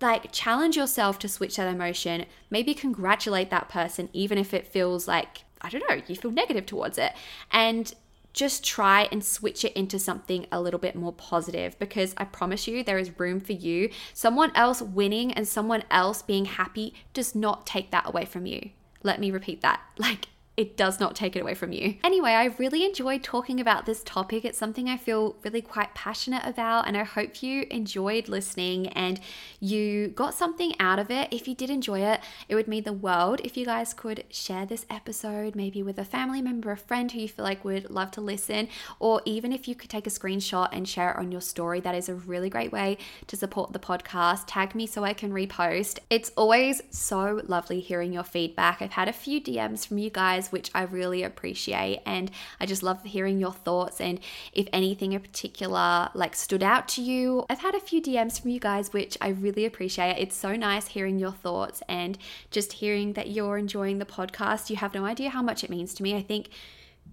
like 0.02 0.32
challenge 0.32 0.76
yourself 0.76 1.20
to 1.20 1.28
switch 1.28 1.56
that 1.58 1.74
emotion. 1.74 2.26
Maybe 2.50 2.74
congratulate 2.74 3.50
that 3.52 3.70
person, 3.70 4.10
even 4.14 4.38
if 4.38 4.54
it 4.54 4.68
feels 4.68 5.08
like, 5.08 5.44
I 5.62 5.70
don't 5.70 5.84
know, 5.90 6.02
you 6.08 6.16
feel 6.16 6.32
negative 6.32 6.66
towards 6.66 6.98
it. 6.98 7.14
And 7.52 7.94
just 8.34 8.66
try 8.66 9.08
and 9.12 9.24
switch 9.24 9.64
it 9.64 9.74
into 9.74 10.00
something 10.00 10.48
a 10.52 10.60
little 10.60 10.80
bit 10.80 10.96
more 10.96 11.14
positive 11.14 11.78
because 11.78 12.16
I 12.18 12.26
promise 12.26 12.68
you 12.68 12.84
there 12.84 12.98
is 12.98 13.20
room 13.20 13.40
for 13.40 13.54
you. 13.54 13.92
Someone 14.14 14.52
else 14.56 14.82
winning 14.82 15.32
and 15.34 15.48
someone 15.48 15.84
else 15.92 16.24
being 16.24 16.46
happy 16.46 16.96
does 17.14 17.36
not 17.36 17.68
take 17.68 17.92
that 17.92 18.08
away 18.08 18.26
from 18.26 18.48
you. 18.48 18.72
Let 19.04 19.20
me 19.20 19.32
repeat 19.32 19.62
that. 19.62 19.82
Like, 19.98 20.28
it 20.56 20.78
does 20.78 21.00
not 21.00 21.16
take 21.16 21.36
it 21.36 21.40
away 21.42 21.56
from 21.56 21.72
you. 21.72 21.96
Anyway, 22.04 22.32
I 22.32 22.46
really 22.60 22.86
enjoyed 22.86 23.24
talking 23.24 23.60
about 23.60 23.88
this 23.88 24.04
topic. 24.04 24.46
It's 24.46 24.58
something 24.58 24.88
I 24.88 24.98
feel 24.98 25.36
really 25.44 25.62
quite 25.62 25.96
passionate 25.96 26.46
about, 26.46 26.88
and 26.88 26.96
I 26.96 27.04
hope 27.04 27.42
you 27.42 27.66
enjoyed 27.72 28.28
listening 28.28 28.88
and 28.90 29.20
you 29.60 30.10
got 30.10 30.36
something 30.36 30.74
out 30.80 31.00
of 31.00 31.10
it. 31.10 31.30
If 31.32 31.48
you 31.48 31.56
did 31.56 31.72
enjoy 31.72 32.02
it, 32.02 32.20
it 32.48 32.54
would 32.54 32.68
mean 32.68 32.84
the 32.84 32.94
world 32.94 33.42
if 33.44 33.58
you 33.58 33.66
guys 33.66 33.96
could 33.96 34.26
share 34.30 34.66
this 34.68 34.86
episode 34.92 35.56
maybe 35.56 35.82
with 35.82 35.98
a 35.98 36.06
family 36.06 36.42
member, 36.42 36.72
a 36.72 36.78
friend 36.78 37.12
who 37.12 37.22
you 37.22 37.30
feel 37.30 37.46
like 37.46 37.66
would 37.66 37.90
love 37.90 38.12
to 38.12 38.22
listen, 38.22 38.68
or 39.00 39.24
even 39.26 39.52
if 39.52 39.68
you 39.68 39.74
could 39.74 39.90
take 39.90 40.06
a 40.06 40.12
screenshot 40.12 40.70
and 40.72 40.88
share 40.88 41.12
it 41.12 41.18
on 41.18 41.32
your 41.32 41.42
story. 41.42 41.80
That 41.80 41.96
is 41.96 42.10
a 42.10 42.14
really 42.14 42.52
great 42.52 42.72
way 42.72 43.00
to 43.26 43.36
support 43.36 43.74
the 43.74 43.80
podcast. 43.80 44.44
Tag 44.46 44.76
me 44.76 44.86
so 44.86 45.04
I 45.04 45.14
can 45.14 45.32
repost. 45.32 45.98
It's 46.12 46.32
always 46.38 46.84
so 46.92 47.42
lovely 47.48 47.80
hearing 47.80 48.14
your 48.14 48.24
feedback. 48.24 48.84
I've 48.84 48.92
had 48.92 49.08
a 49.08 49.14
few 49.14 49.42
DMs 49.42 49.88
from 49.88 49.98
you 49.98 50.12
guys 50.12 50.43
which 50.52 50.70
I 50.74 50.84
really 50.84 51.24
appreciate. 51.24 52.02
And 52.06 52.32
I 52.60 52.66
just 52.66 52.84
love 52.84 53.04
hearing 53.04 53.40
your 53.40 53.52
thoughts 53.52 54.02
and 54.02 54.20
if 54.54 54.68
anything 54.74 55.14
in 55.14 55.22
particular 55.22 56.10
like 56.14 56.36
stood 56.36 56.64
out 56.64 56.88
to 56.90 57.02
you. 57.02 57.46
I've 57.50 57.60
had 57.60 57.76
a 57.76 57.80
few 57.80 58.02
DMs 58.02 58.42
from 58.42 58.52
you 58.52 58.60
guys, 58.60 58.94
which 58.94 59.18
I 59.22 59.30
really 59.30 59.66
appreciate. 59.66 60.18
It's 60.18 60.36
so 60.36 60.56
nice 60.56 60.88
hearing 60.88 61.20
your 61.20 61.32
thoughts 61.32 61.82
and 61.88 62.18
just 62.52 62.74
hearing 62.74 63.14
that 63.14 63.30
you're 63.30 63.58
enjoying 63.58 64.00
the 64.00 64.06
podcast. 64.06 64.70
You 64.70 64.78
have 64.78 64.94
no 64.94 65.06
idea 65.06 65.30
how 65.30 65.42
much 65.42 65.64
it 65.64 65.70
means 65.70 65.94
to 65.96 66.04
me. 66.04 66.16
I 66.16 66.22
think 66.22 66.50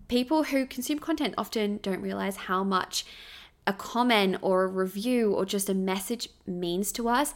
people 0.08 0.44
who 0.44 0.66
consume 0.66 0.98
content 0.98 1.34
often 1.38 1.78
don't 1.82 2.02
realize 2.02 2.36
how 2.36 2.64
much 2.64 3.04
a 3.66 3.72
comment 3.72 4.36
or 4.42 4.64
a 4.64 4.68
review 4.68 5.32
or 5.32 5.44
just 5.44 5.68
a 5.68 5.74
message 5.74 6.28
means 6.46 6.92
to 6.92 7.08
us. 7.08 7.34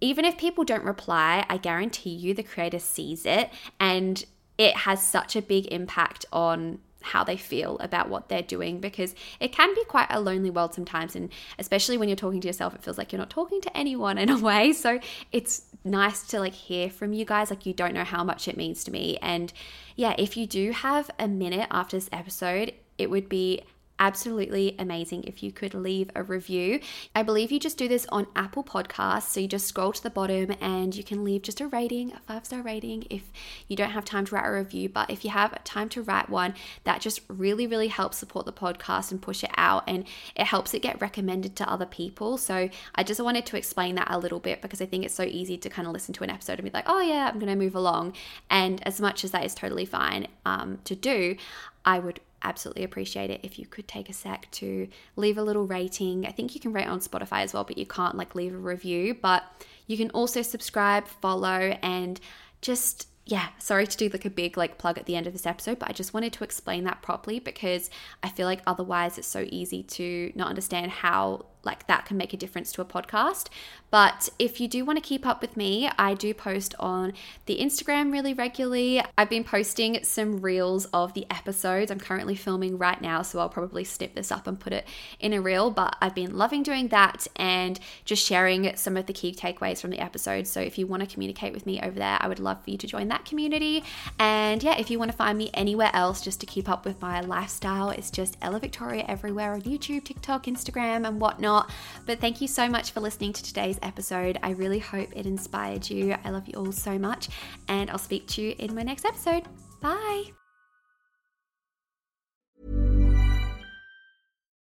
Even 0.00 0.24
if 0.24 0.38
people 0.38 0.64
don't 0.64 0.84
reply, 0.84 1.44
I 1.48 1.58
guarantee 1.58 2.10
you 2.10 2.34
the 2.34 2.42
creator 2.42 2.78
sees 2.78 3.26
it 3.26 3.50
and 3.78 4.24
it 4.58 4.74
has 4.74 5.02
such 5.02 5.36
a 5.36 5.42
big 5.42 5.66
impact 5.72 6.24
on 6.32 6.78
how 7.06 7.22
they 7.22 7.36
feel 7.36 7.78
about 7.78 8.08
what 8.08 8.28
they're 8.28 8.42
doing 8.42 8.80
because 8.80 9.14
it 9.38 9.52
can 9.52 9.72
be 9.74 9.84
quite 9.84 10.08
a 10.10 10.20
lonely 10.20 10.50
world 10.50 10.74
sometimes 10.74 11.14
and 11.14 11.30
especially 11.58 11.96
when 11.96 12.08
you're 12.08 12.16
talking 12.16 12.40
to 12.40 12.48
yourself 12.48 12.74
it 12.74 12.82
feels 12.82 12.98
like 12.98 13.12
you're 13.12 13.18
not 13.18 13.30
talking 13.30 13.60
to 13.60 13.76
anyone 13.76 14.18
in 14.18 14.28
a 14.28 14.38
way. 14.38 14.72
So 14.86 15.00
it's 15.32 15.62
nice 15.84 16.22
to 16.28 16.40
like 16.40 16.52
hear 16.52 16.90
from 16.90 17.12
you 17.12 17.24
guys 17.24 17.50
like 17.50 17.64
you 17.66 17.72
don't 17.72 17.94
know 17.94 18.04
how 18.04 18.22
much 18.22 18.46
it 18.48 18.56
means 18.56 18.84
to 18.84 18.90
me. 18.90 19.18
And 19.22 19.52
yeah 19.94 20.14
if 20.18 20.36
you 20.36 20.46
do 20.46 20.72
have 20.72 21.10
a 21.18 21.28
minute 21.28 21.68
after 21.70 21.96
this 21.96 22.08
episode 22.12 22.72
it 22.98 23.08
would 23.10 23.28
be 23.28 23.62
absolutely 23.98 24.74
amazing 24.78 25.24
if 25.24 25.42
you 25.42 25.52
could 25.52 25.74
leave 25.74 26.10
a 26.14 26.22
review. 26.22 26.80
I 27.14 27.22
believe 27.22 27.50
you 27.50 27.58
just 27.58 27.78
do 27.78 27.88
this 27.88 28.06
on 28.10 28.26
Apple 28.36 28.64
Podcasts. 28.64 29.28
So 29.28 29.40
you 29.40 29.48
just 29.48 29.66
scroll 29.66 29.92
to 29.92 30.02
the 30.02 30.10
bottom 30.10 30.54
and 30.60 30.94
you 30.94 31.02
can 31.02 31.24
leave 31.24 31.42
just 31.42 31.60
a 31.60 31.66
rating, 31.66 32.12
a 32.12 32.20
five 32.20 32.44
star 32.44 32.62
rating 32.62 33.06
if 33.10 33.30
you 33.68 33.76
don't 33.76 33.90
have 33.90 34.04
time 34.04 34.26
to 34.26 34.34
write 34.34 34.46
a 34.46 34.52
review. 34.52 34.88
But 34.88 35.10
if 35.10 35.24
you 35.24 35.30
have 35.30 35.62
time 35.64 35.88
to 35.90 36.02
write 36.02 36.28
one, 36.28 36.54
that 36.84 37.00
just 37.00 37.20
really, 37.28 37.66
really 37.66 37.88
helps 37.88 38.18
support 38.18 38.46
the 38.46 38.52
podcast 38.52 39.10
and 39.10 39.20
push 39.20 39.42
it 39.42 39.50
out 39.56 39.84
and 39.86 40.04
it 40.34 40.46
helps 40.46 40.74
it 40.74 40.82
get 40.82 41.00
recommended 41.00 41.56
to 41.56 41.70
other 41.70 41.86
people. 41.86 42.38
So 42.38 42.68
I 42.94 43.02
just 43.02 43.20
wanted 43.20 43.46
to 43.46 43.56
explain 43.56 43.94
that 43.96 44.08
a 44.10 44.18
little 44.18 44.40
bit 44.40 44.62
because 44.62 44.80
I 44.80 44.86
think 44.86 45.04
it's 45.04 45.14
so 45.14 45.24
easy 45.24 45.56
to 45.58 45.70
kind 45.70 45.86
of 45.86 45.92
listen 45.92 46.14
to 46.14 46.24
an 46.24 46.30
episode 46.30 46.58
and 46.58 46.64
be 46.64 46.70
like, 46.70 46.88
oh 46.88 47.00
yeah, 47.00 47.28
I'm 47.28 47.38
going 47.38 47.52
to 47.52 47.56
move 47.56 47.74
along. 47.74 48.14
And 48.50 48.86
as 48.86 49.00
much 49.00 49.24
as 49.24 49.30
that 49.30 49.44
is 49.44 49.54
totally 49.54 49.84
fine 49.84 50.28
um, 50.44 50.78
to 50.84 50.94
do, 50.94 51.36
I 51.84 52.00
would 52.00 52.20
absolutely 52.42 52.84
appreciate 52.84 53.30
it 53.30 53.40
if 53.42 53.58
you 53.58 53.66
could 53.66 53.88
take 53.88 54.08
a 54.08 54.12
sec 54.12 54.50
to 54.52 54.88
leave 55.16 55.38
a 55.38 55.42
little 55.42 55.66
rating. 55.66 56.26
I 56.26 56.32
think 56.32 56.54
you 56.54 56.60
can 56.60 56.72
rate 56.72 56.86
on 56.86 57.00
Spotify 57.00 57.42
as 57.42 57.52
well, 57.52 57.64
but 57.64 57.78
you 57.78 57.86
can't 57.86 58.16
like 58.16 58.34
leave 58.34 58.54
a 58.54 58.58
review. 58.58 59.14
But 59.14 59.44
you 59.86 59.96
can 59.96 60.10
also 60.10 60.42
subscribe, 60.42 61.06
follow, 61.06 61.76
and 61.82 62.20
just 62.60 63.08
yeah, 63.28 63.48
sorry 63.58 63.88
to 63.88 63.96
do 63.96 64.08
like 64.08 64.24
a 64.24 64.30
big 64.30 64.56
like 64.56 64.78
plug 64.78 64.98
at 64.98 65.06
the 65.06 65.16
end 65.16 65.26
of 65.26 65.32
this 65.32 65.46
episode, 65.46 65.80
but 65.80 65.90
I 65.90 65.92
just 65.92 66.14
wanted 66.14 66.32
to 66.34 66.44
explain 66.44 66.84
that 66.84 67.02
properly 67.02 67.40
because 67.40 67.90
I 68.22 68.28
feel 68.28 68.46
like 68.46 68.62
otherwise 68.68 69.18
it's 69.18 69.26
so 69.26 69.44
easy 69.48 69.82
to 69.82 70.30
not 70.36 70.48
understand 70.48 70.92
how 70.92 71.46
like 71.66 71.86
that 71.88 72.06
can 72.06 72.16
make 72.16 72.32
a 72.32 72.36
difference 72.36 72.72
to 72.72 72.80
a 72.80 72.84
podcast. 72.84 73.48
But 73.90 74.28
if 74.38 74.60
you 74.60 74.68
do 74.68 74.84
want 74.84 74.96
to 74.96 75.02
keep 75.02 75.26
up 75.26 75.40
with 75.40 75.56
me, 75.56 75.88
I 75.98 76.14
do 76.14 76.34
post 76.34 76.74
on 76.80 77.12
the 77.46 77.58
Instagram 77.58 78.12
really 78.12 78.34
regularly. 78.34 79.02
I've 79.16 79.30
been 79.30 79.44
posting 79.44 80.02
some 80.02 80.40
reels 80.40 80.86
of 80.86 81.14
the 81.14 81.26
episodes. 81.30 81.90
I'm 81.90 82.00
currently 82.00 82.34
filming 82.34 82.78
right 82.78 83.00
now, 83.00 83.22
so 83.22 83.38
I'll 83.38 83.48
probably 83.48 83.84
snip 83.84 84.14
this 84.14 84.32
up 84.32 84.46
and 84.46 84.58
put 84.58 84.72
it 84.72 84.86
in 85.20 85.32
a 85.32 85.40
reel. 85.40 85.70
But 85.70 85.96
I've 86.00 86.14
been 86.14 86.36
loving 86.36 86.62
doing 86.62 86.88
that 86.88 87.26
and 87.36 87.78
just 88.04 88.24
sharing 88.24 88.74
some 88.76 88.96
of 88.96 89.06
the 89.06 89.12
key 89.12 89.34
takeaways 89.34 89.80
from 89.80 89.90
the 89.90 89.98
episodes. 89.98 90.50
So 90.50 90.60
if 90.60 90.78
you 90.78 90.86
want 90.86 91.02
to 91.02 91.12
communicate 91.12 91.52
with 91.52 91.66
me 91.66 91.80
over 91.80 91.98
there, 91.98 92.18
I 92.20 92.28
would 92.28 92.40
love 92.40 92.62
for 92.64 92.70
you 92.70 92.78
to 92.78 92.86
join 92.86 93.08
that 93.08 93.24
community. 93.24 93.84
And 94.18 94.62
yeah, 94.62 94.78
if 94.78 94.90
you 94.90 94.98
want 94.98 95.10
to 95.10 95.16
find 95.16 95.38
me 95.38 95.50
anywhere 95.54 95.90
else 95.92 96.20
just 96.20 96.40
to 96.40 96.46
keep 96.46 96.68
up 96.68 96.84
with 96.84 97.00
my 97.00 97.20
lifestyle, 97.20 97.90
it's 97.90 98.10
just 98.10 98.36
Ella 98.42 98.60
Victoria 98.60 99.04
everywhere 99.08 99.52
on 99.52 99.62
YouTube, 99.62 100.04
TikTok, 100.04 100.44
Instagram, 100.44 101.06
and 101.06 101.20
whatnot 101.20 101.55
not. 101.56 101.70
But 102.06 102.20
thank 102.20 102.40
you 102.40 102.48
so 102.48 102.68
much 102.68 102.92
for 102.92 103.00
listening 103.00 103.32
to 103.34 103.42
today's 103.42 103.78
episode. 103.82 104.38
I 104.42 104.50
really 104.50 104.78
hope 104.78 105.10
it 105.14 105.26
inspired 105.26 105.88
you. 105.90 106.16
I 106.24 106.30
love 106.30 106.46
you 106.46 106.58
all 106.58 106.72
so 106.72 106.98
much, 106.98 107.28
and 107.68 107.90
I'll 107.90 107.98
speak 107.98 108.26
to 108.28 108.42
you 108.42 108.54
in 108.58 108.74
my 108.74 108.82
next 108.82 109.04
episode. 109.04 109.44
Bye. 109.80 110.24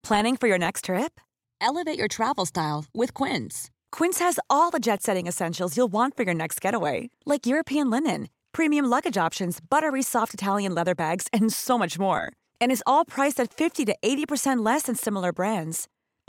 Planning 0.02 0.36
for 0.36 0.48
your 0.48 0.58
next 0.58 0.86
trip? 0.86 1.20
Elevate 1.60 1.98
your 1.98 2.08
travel 2.08 2.44
style 2.44 2.84
with 2.92 3.14
Quince. 3.14 3.70
Quince 3.92 4.18
has 4.18 4.38
all 4.50 4.70
the 4.70 4.80
jet 4.80 5.02
setting 5.02 5.28
essentials 5.28 5.76
you'll 5.76 5.92
want 5.92 6.16
for 6.16 6.24
your 6.24 6.34
next 6.34 6.60
getaway, 6.60 7.10
like 7.24 7.46
European 7.46 7.88
linen, 7.88 8.28
premium 8.52 8.84
luggage 8.86 9.16
options, 9.16 9.60
buttery 9.60 10.02
soft 10.02 10.34
Italian 10.34 10.74
leather 10.74 10.94
bags, 10.94 11.28
and 11.32 11.52
so 11.52 11.78
much 11.78 11.98
more. 11.98 12.32
And 12.60 12.72
is 12.72 12.82
all 12.84 13.04
priced 13.04 13.38
at 13.40 13.54
50 13.54 13.84
to 13.86 13.96
80% 14.02 14.64
less 14.66 14.82
than 14.82 14.96
similar 14.96 15.32
brands. 15.32 15.86